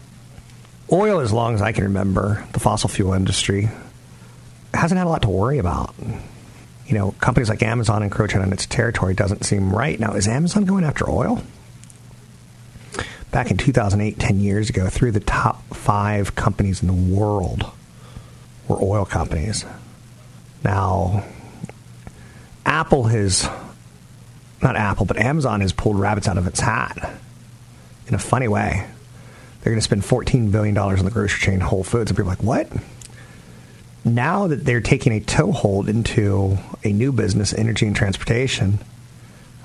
Oil, 0.92 1.20
as 1.20 1.34
long 1.34 1.54
as 1.54 1.62
I 1.62 1.74
can 1.74 1.84
remember, 1.84 2.48
the 2.54 2.60
fossil 2.60 2.90
fuel 2.90 3.14
industry 3.14 3.70
hasn't 4.74 4.98
had 4.98 5.08
a 5.08 5.10
lot 5.10 5.24
to 5.24 5.30
worry 5.30 5.58
about. 5.58 5.94
You 6.86 6.96
know, 6.96 7.12
companies 7.20 7.50
like 7.50 7.62
Amazon 7.62 8.04
encroaching 8.04 8.42
on 8.42 8.52
its 8.52 8.66
territory 8.66 9.14
doesn't 9.14 9.46
seem 9.46 9.74
right. 9.76 10.00
Now, 10.00 10.14
is 10.14 10.28
Amazon 10.28 10.66
going 10.66 10.84
after 10.84 11.10
oil? 11.10 11.44
Back 13.32 13.52
in 13.52 13.58
2008, 13.58 14.18
10 14.18 14.40
years 14.40 14.70
ago, 14.70 14.88
three 14.90 15.10
of 15.10 15.14
the 15.14 15.20
top 15.20 15.64
five 15.76 16.34
companies 16.36 16.82
in 16.82 16.88
the 16.88 17.16
world 17.16 17.64
were 18.68 18.82
oil 18.82 19.06
companies. 19.06 19.66
Now, 20.64 21.24
Apple 22.66 23.04
has, 23.04 23.48
not 24.64 24.76
Apple, 24.76 25.06
but 25.06 25.18
Amazon 25.18 25.62
has 25.62 25.74
pulled 25.74 26.00
rabbits 26.00 26.28
out 26.28 26.40
of 26.40 26.48
its 26.48 26.60
hat 26.60 27.20
in 28.08 28.16
a 28.16 28.20
funny 28.20 28.48
way. 28.48 28.88
They're 29.62 29.72
going 29.72 29.80
to 29.80 29.84
spend 29.84 30.04
$14 30.04 30.52
billion 30.52 30.78
on 30.78 31.06
the 31.06 31.12
grocery 31.12 31.40
chain 31.40 31.60
Whole 31.60 31.84
Foods. 31.84 32.10
And 32.10 32.18
people 32.18 32.32
are 32.32 32.36
like, 32.36 32.44
what? 32.44 32.72
Now 34.06 34.48
that 34.48 34.66
they're 34.66 34.82
taking 34.82 35.14
a 35.14 35.20
toehold 35.20 35.90
into 35.90 36.58
a 36.84 36.92
new 36.92 37.12
business, 37.12 37.54
energy 37.54 37.86
and 37.86 37.96
transportation, 37.96 38.80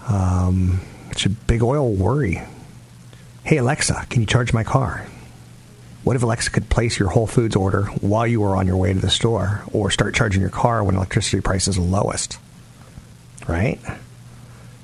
um, 0.08 0.80
a 1.24 1.28
big 1.28 1.62
oil 1.62 1.92
worry? 1.92 2.42
Hey 3.44 3.58
Alexa, 3.58 4.06
can 4.10 4.20
you 4.20 4.26
charge 4.26 4.52
my 4.52 4.64
car? 4.64 5.06
What 6.02 6.16
if 6.16 6.22
Alexa 6.22 6.50
could 6.50 6.68
place 6.68 6.98
your 6.98 7.08
Whole 7.08 7.26
Foods 7.26 7.56
order 7.56 7.84
while 8.00 8.26
you 8.26 8.40
were 8.40 8.56
on 8.56 8.66
your 8.66 8.76
way 8.76 8.92
to 8.92 8.98
the 8.98 9.08
store, 9.08 9.62
or 9.72 9.90
start 9.90 10.14
charging 10.14 10.42
your 10.42 10.50
car 10.50 10.84
when 10.84 10.96
electricity 10.96 11.40
prices 11.40 11.78
are 11.78 11.82
lowest? 11.82 12.38
Right? 13.48 13.80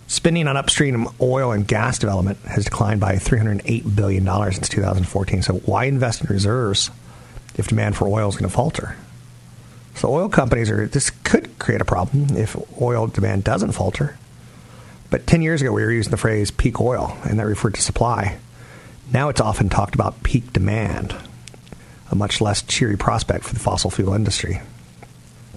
Spending 0.06 0.48
on 0.48 0.56
upstream 0.56 1.06
oil 1.20 1.52
and 1.52 1.68
gas 1.68 1.98
development 1.98 2.38
has 2.46 2.64
declined 2.64 3.00
by 3.00 3.16
$308 3.16 3.94
billion 3.94 4.24
since 4.52 4.68
2014. 4.68 5.42
So, 5.42 5.54
why 5.54 5.84
invest 5.84 6.22
in 6.22 6.28
reserves 6.28 6.90
if 7.56 7.68
demand 7.68 7.96
for 7.96 8.08
oil 8.08 8.28
is 8.30 8.36
going 8.36 8.48
to 8.48 8.54
falter? 8.54 8.96
So 9.94 10.12
oil 10.12 10.28
companies 10.28 10.70
are 10.70 10.86
this 10.86 11.10
could 11.10 11.58
create 11.58 11.80
a 11.80 11.84
problem 11.84 12.36
if 12.36 12.56
oil 12.80 13.06
demand 13.06 13.44
doesn't 13.44 13.72
falter. 13.72 14.16
But 15.10 15.26
10 15.26 15.42
years 15.42 15.60
ago 15.60 15.72
we 15.72 15.82
were 15.82 15.90
using 15.90 16.10
the 16.10 16.16
phrase 16.16 16.50
peak 16.50 16.80
oil 16.80 17.16
and 17.24 17.38
that 17.38 17.46
referred 17.46 17.74
to 17.74 17.82
supply. 17.82 18.38
Now 19.12 19.28
it's 19.28 19.40
often 19.40 19.68
talked 19.68 19.94
about 19.94 20.22
peak 20.22 20.52
demand, 20.52 21.14
a 22.10 22.14
much 22.14 22.40
less 22.40 22.62
cheery 22.62 22.96
prospect 22.96 23.44
for 23.44 23.54
the 23.54 23.60
fossil 23.60 23.90
fuel 23.90 24.14
industry. 24.14 24.60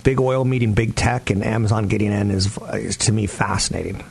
Big 0.04 0.20
oil 0.20 0.44
meeting 0.44 0.74
big 0.74 0.96
tech 0.96 1.30
and 1.30 1.44
Amazon 1.46 1.88
getting 1.88 2.12
in 2.12 2.32
is, 2.32 2.58
is 2.74 2.98
to 2.98 3.12
me 3.12 3.28
fascinating. 3.28 4.04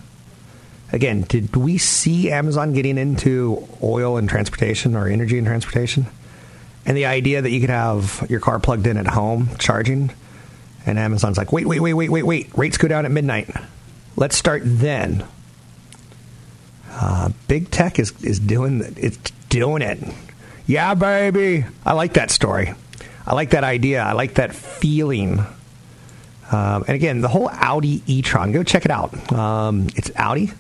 Again, 0.92 1.22
did 1.22 1.56
we 1.56 1.78
see 1.78 2.30
Amazon 2.30 2.72
getting 2.72 2.98
into 2.98 3.66
oil 3.82 4.16
and 4.18 4.28
transportation 4.28 4.94
or 4.94 5.08
energy 5.08 5.38
and 5.38 5.46
transportation? 5.46 6.06
And 6.84 6.96
the 6.96 7.06
idea 7.06 7.42
that 7.42 7.50
you 7.50 7.60
could 7.60 7.70
have 7.70 8.26
your 8.28 8.40
car 8.40 8.58
plugged 8.58 8.86
in 8.86 8.96
at 8.96 9.06
home 9.06 9.50
charging 9.58 10.10
and 10.86 10.98
Amazon's 10.98 11.38
like, 11.38 11.52
wait, 11.52 11.66
wait, 11.66 11.80
wait, 11.80 11.94
wait, 11.94 12.10
wait, 12.10 12.22
wait. 12.24 12.50
Rates 12.56 12.76
go 12.78 12.88
down 12.88 13.04
at 13.04 13.10
midnight. 13.10 13.50
Let's 14.16 14.36
start 14.36 14.62
then. 14.64 15.24
Uh, 16.90 17.30
big 17.48 17.70
tech 17.70 17.98
is, 17.98 18.12
is 18.22 18.38
doing 18.38 18.82
it's 18.96 19.16
doing 19.48 19.82
it. 19.82 19.98
Yeah, 20.66 20.94
baby. 20.94 21.64
I 21.84 21.92
like 21.94 22.14
that 22.14 22.30
story. 22.30 22.74
I 23.26 23.34
like 23.34 23.50
that 23.50 23.64
idea. 23.64 24.02
I 24.02 24.12
like 24.12 24.34
that 24.34 24.54
feeling. 24.54 25.38
Um, 26.50 26.84
and 26.86 26.90
again, 26.90 27.20
the 27.20 27.28
whole 27.28 27.48
Audi 27.48 28.02
e-tron. 28.06 28.52
Go 28.52 28.62
check 28.62 28.84
it 28.84 28.90
out. 28.90 29.32
Um, 29.32 29.86
it's 29.96 30.10
Audi. 30.16 30.52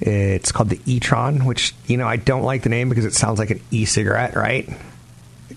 It's 0.00 0.50
called 0.52 0.70
the 0.70 0.80
e-tron, 0.86 1.44
which 1.44 1.74
you 1.86 1.96
know 1.96 2.08
I 2.08 2.16
don't 2.16 2.42
like 2.42 2.62
the 2.62 2.68
name 2.70 2.88
because 2.88 3.04
it 3.04 3.14
sounds 3.14 3.38
like 3.38 3.50
an 3.50 3.60
e-cigarette, 3.70 4.34
right? 4.34 4.68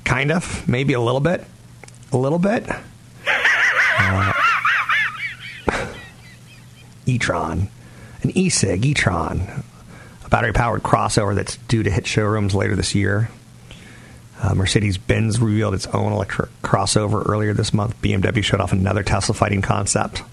Kind 0.03 0.31
of, 0.31 0.67
maybe 0.67 0.93
a 0.93 0.99
little 1.01 1.19
bit, 1.19 1.43
a 2.11 2.17
little 2.17 2.39
bit. 2.39 2.65
Uh, 3.97 4.33
e-tron, 7.05 7.69
an 8.23 8.31
e-cig, 8.31 8.85
e-tron, 8.85 9.63
a 10.23 10.29
battery-powered 10.29 10.83
crossover 10.83 11.35
that's 11.35 11.57
due 11.57 11.83
to 11.83 11.89
hit 11.89 12.05
showrooms 12.07 12.53
later 12.53 12.75
this 12.75 12.95
year. 12.95 13.29
Uh, 14.41 14.53
Mercedes-Benz 14.53 15.39
revealed 15.39 15.73
its 15.73 15.87
own 15.87 16.11
electric 16.11 16.49
crossover 16.61 17.27
earlier 17.27 17.53
this 17.53 17.73
month. 17.73 17.99
BMW 18.01 18.43
showed 18.43 18.59
off 18.59 18.73
another 18.73 19.01
Tesla 19.01 19.33
fighting 19.33 19.61
concept. 19.61 20.23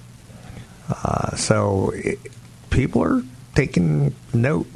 Uh, 0.89 1.37
so 1.37 1.93
it, 1.95 2.19
people 2.71 3.03
are 3.03 3.23
taking 3.55 4.15
note 4.35 4.67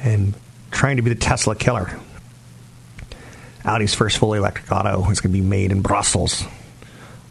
and 0.00 0.34
trying 0.70 0.96
to 0.96 1.02
be 1.02 1.10
the 1.10 1.20
Tesla 1.20 1.56
killer. 1.56 1.98
Audi's 3.64 3.94
first 3.94 4.18
fully 4.18 4.38
electric 4.38 4.70
auto 4.72 5.00
is 5.10 5.20
going 5.20 5.32
to 5.32 5.40
be 5.40 5.40
made 5.40 5.72
in 5.72 5.82
Brussels. 5.82 6.44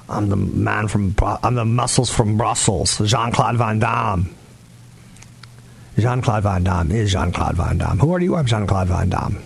I'm 0.08 0.30
the 0.30 0.36
man 0.36 0.88
from, 0.88 1.16
I'm 1.22 1.56
the 1.56 1.66
muscles 1.66 2.10
from 2.10 2.38
Brussels, 2.38 2.98
Jean 3.06 3.32
Claude 3.32 3.58
Van 3.58 3.80
Damme. 3.80 4.36
Jean 5.98 6.22
Claude 6.22 6.44
Van 6.44 6.64
Damme 6.64 6.92
is 6.92 7.12
Jean 7.12 7.32
Claude 7.32 7.56
Van 7.56 7.78
Damme. 7.78 8.00
Who 8.00 8.14
are 8.14 8.20
you? 8.20 8.36
I'm 8.36 8.46
Jean 8.46 8.66
Claude 8.66 8.88
Van 8.88 9.10
Damme. 9.10 9.44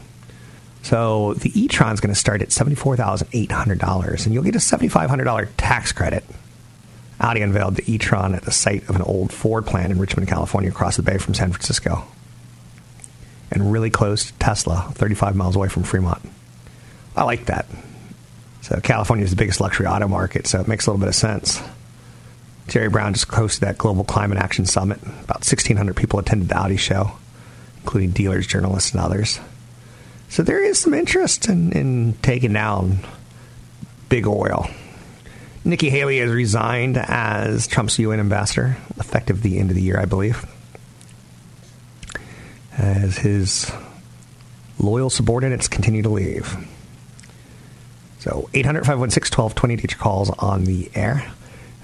So 0.83 1.33
the 1.35 1.51
e 1.59 1.67
Tron 1.67 1.93
is 1.93 2.01
going 2.01 2.13
to 2.13 2.19
start 2.19 2.41
at 2.41 2.49
$74,800, 2.49 4.25
and 4.25 4.33
you'll 4.33 4.43
get 4.43 4.55
a 4.55 4.59
$7,500 4.59 5.49
tax 5.57 5.91
credit. 5.93 6.23
Audi 7.19 7.41
unveiled 7.41 7.75
the 7.75 7.89
e 7.89 7.97
Tron 7.97 8.35
at 8.35 8.43
the 8.43 8.51
site 8.51 8.87
of 8.89 8.95
an 8.95 9.01
old 9.01 9.31
Ford 9.31 9.65
plant 9.65 9.91
in 9.91 9.99
Richmond, 9.99 10.27
California, 10.27 10.69
across 10.69 10.97
the 10.97 11.03
bay 11.03 11.17
from 11.17 11.33
San 11.33 11.51
Francisco. 11.51 12.05
And 13.49 13.71
really 13.71 13.89
close 13.89 14.25
to 14.25 14.33
Tesla, 14.33 14.91
35 14.93 15.35
miles 15.35 15.55
away 15.55 15.69
from 15.69 15.83
Fremont. 15.83 16.21
I 17.15 17.23
like 17.23 17.45
that. 17.45 17.65
So 18.61 18.79
California 18.79 19.25
is 19.25 19.31
the 19.31 19.35
biggest 19.35 19.59
luxury 19.59 19.87
auto 19.87 20.07
market, 20.07 20.47
so 20.47 20.59
it 20.61 20.67
makes 20.67 20.87
a 20.87 20.91
little 20.91 20.99
bit 20.99 21.09
of 21.09 21.15
sense. 21.15 21.61
Jerry 22.67 22.89
Brown 22.89 23.13
just 23.13 23.27
hosted 23.27 23.59
that 23.59 23.77
Global 23.77 24.03
Climate 24.03 24.37
Action 24.37 24.65
Summit. 24.65 25.01
About 25.01 25.39
1,600 25.39 25.95
people 25.95 26.19
attended 26.19 26.49
the 26.49 26.57
Audi 26.57 26.77
show, 26.77 27.11
including 27.81 28.11
dealers, 28.11 28.47
journalists, 28.47 28.91
and 28.91 29.01
others. 29.01 29.39
So 30.29 30.43
there 30.43 30.63
is 30.63 30.79
some 30.79 30.93
interest 30.93 31.49
in, 31.49 31.73
in 31.73 32.13
taking 32.21 32.53
down 32.53 32.99
big 34.09 34.25
oil. 34.27 34.67
Nikki 35.65 35.89
Haley 35.89 36.19
has 36.19 36.31
resigned 36.31 36.97
as 36.97 37.67
Trump's 37.67 37.99
UN 37.99 38.19
ambassador, 38.19 38.77
effective 38.97 39.41
the 39.41 39.59
end 39.59 39.69
of 39.69 39.75
the 39.75 39.81
year, 39.81 39.99
I 39.99 40.05
believe. 40.05 40.45
As 42.77 43.17
his 43.17 43.71
loyal 44.79 45.09
subordinates 45.09 45.67
continue 45.67 46.01
to 46.01 46.09
leave. 46.09 46.55
So 48.23 48.49
800 48.53 48.85
516 48.85 49.37
1220 49.37 49.75
to 49.75 49.81
get 49.81 49.91
your 49.91 49.99
calls 49.99 50.29
on 50.29 50.63
the 50.63 50.89
air. 50.95 51.29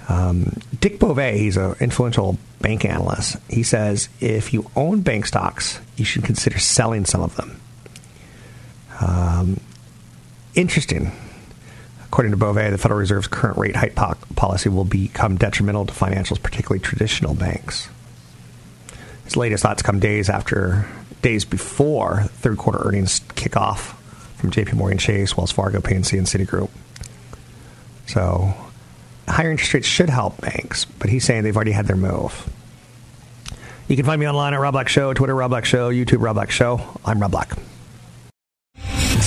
Um, 0.08 0.56
Dick 0.80 0.98
Bove, 0.98 1.18
he's 1.18 1.58
an 1.58 1.74
influential 1.80 2.38
bank 2.62 2.86
analyst. 2.86 3.36
He 3.50 3.62
says 3.62 4.08
if 4.20 4.54
you 4.54 4.70
own 4.74 5.02
bank 5.02 5.26
stocks, 5.26 5.78
you 5.96 6.06
should 6.06 6.24
consider 6.24 6.58
selling 6.58 7.04
some 7.04 7.20
of 7.20 7.36
them. 7.36 7.60
Um, 9.02 9.60
interesting. 10.54 11.12
According 12.06 12.30
to 12.30 12.38
Bove, 12.38 12.54
the 12.54 12.78
Federal 12.78 13.00
Reserve's 13.00 13.28
current 13.28 13.58
rate 13.58 13.76
hike 13.76 13.94
po- 13.94 14.14
policy 14.34 14.70
will 14.70 14.86
become 14.86 15.36
detrimental 15.36 15.84
to 15.84 15.92
financials, 15.92 16.42
particularly 16.42 16.80
traditional 16.80 17.34
banks. 17.34 17.90
His 19.24 19.36
latest 19.36 19.62
thoughts 19.62 19.82
come 19.82 20.00
days 20.00 20.30
after 20.30 20.88
days 21.20 21.44
before 21.44 22.22
third 22.22 22.56
quarter 22.56 22.78
earnings 22.82 23.20
kickoff 23.20 23.94
from 24.40 24.50
JP 24.50 24.74
Morgan 24.74 24.98
Chase, 24.98 25.36
Wells 25.36 25.52
Fargo, 25.52 25.80
PNC, 25.80 26.18
and 26.18 26.26
Citigroup. 26.26 26.70
So 28.06 28.54
higher 29.28 29.50
interest 29.50 29.72
rates 29.74 29.86
should 29.86 30.10
help 30.10 30.40
banks, 30.40 30.84
but 30.84 31.10
he's 31.10 31.24
saying 31.24 31.44
they've 31.44 31.54
already 31.54 31.72
had 31.72 31.86
their 31.86 31.96
move. 31.96 32.48
You 33.86 33.96
can 33.96 34.06
find 34.06 34.20
me 34.20 34.28
online 34.28 34.54
at 34.54 34.60
Rob 34.60 34.72
Black 34.72 34.88
Show, 34.88 35.12
Twitter 35.14 35.34
Rob 35.34 35.50
Black 35.50 35.64
Show, 35.64 35.90
YouTube 35.90 36.22
Rob 36.22 36.34
Black 36.34 36.50
Show. 36.50 36.80
I'm 37.04 37.20
Rob 37.20 37.32
Black. 37.32 37.52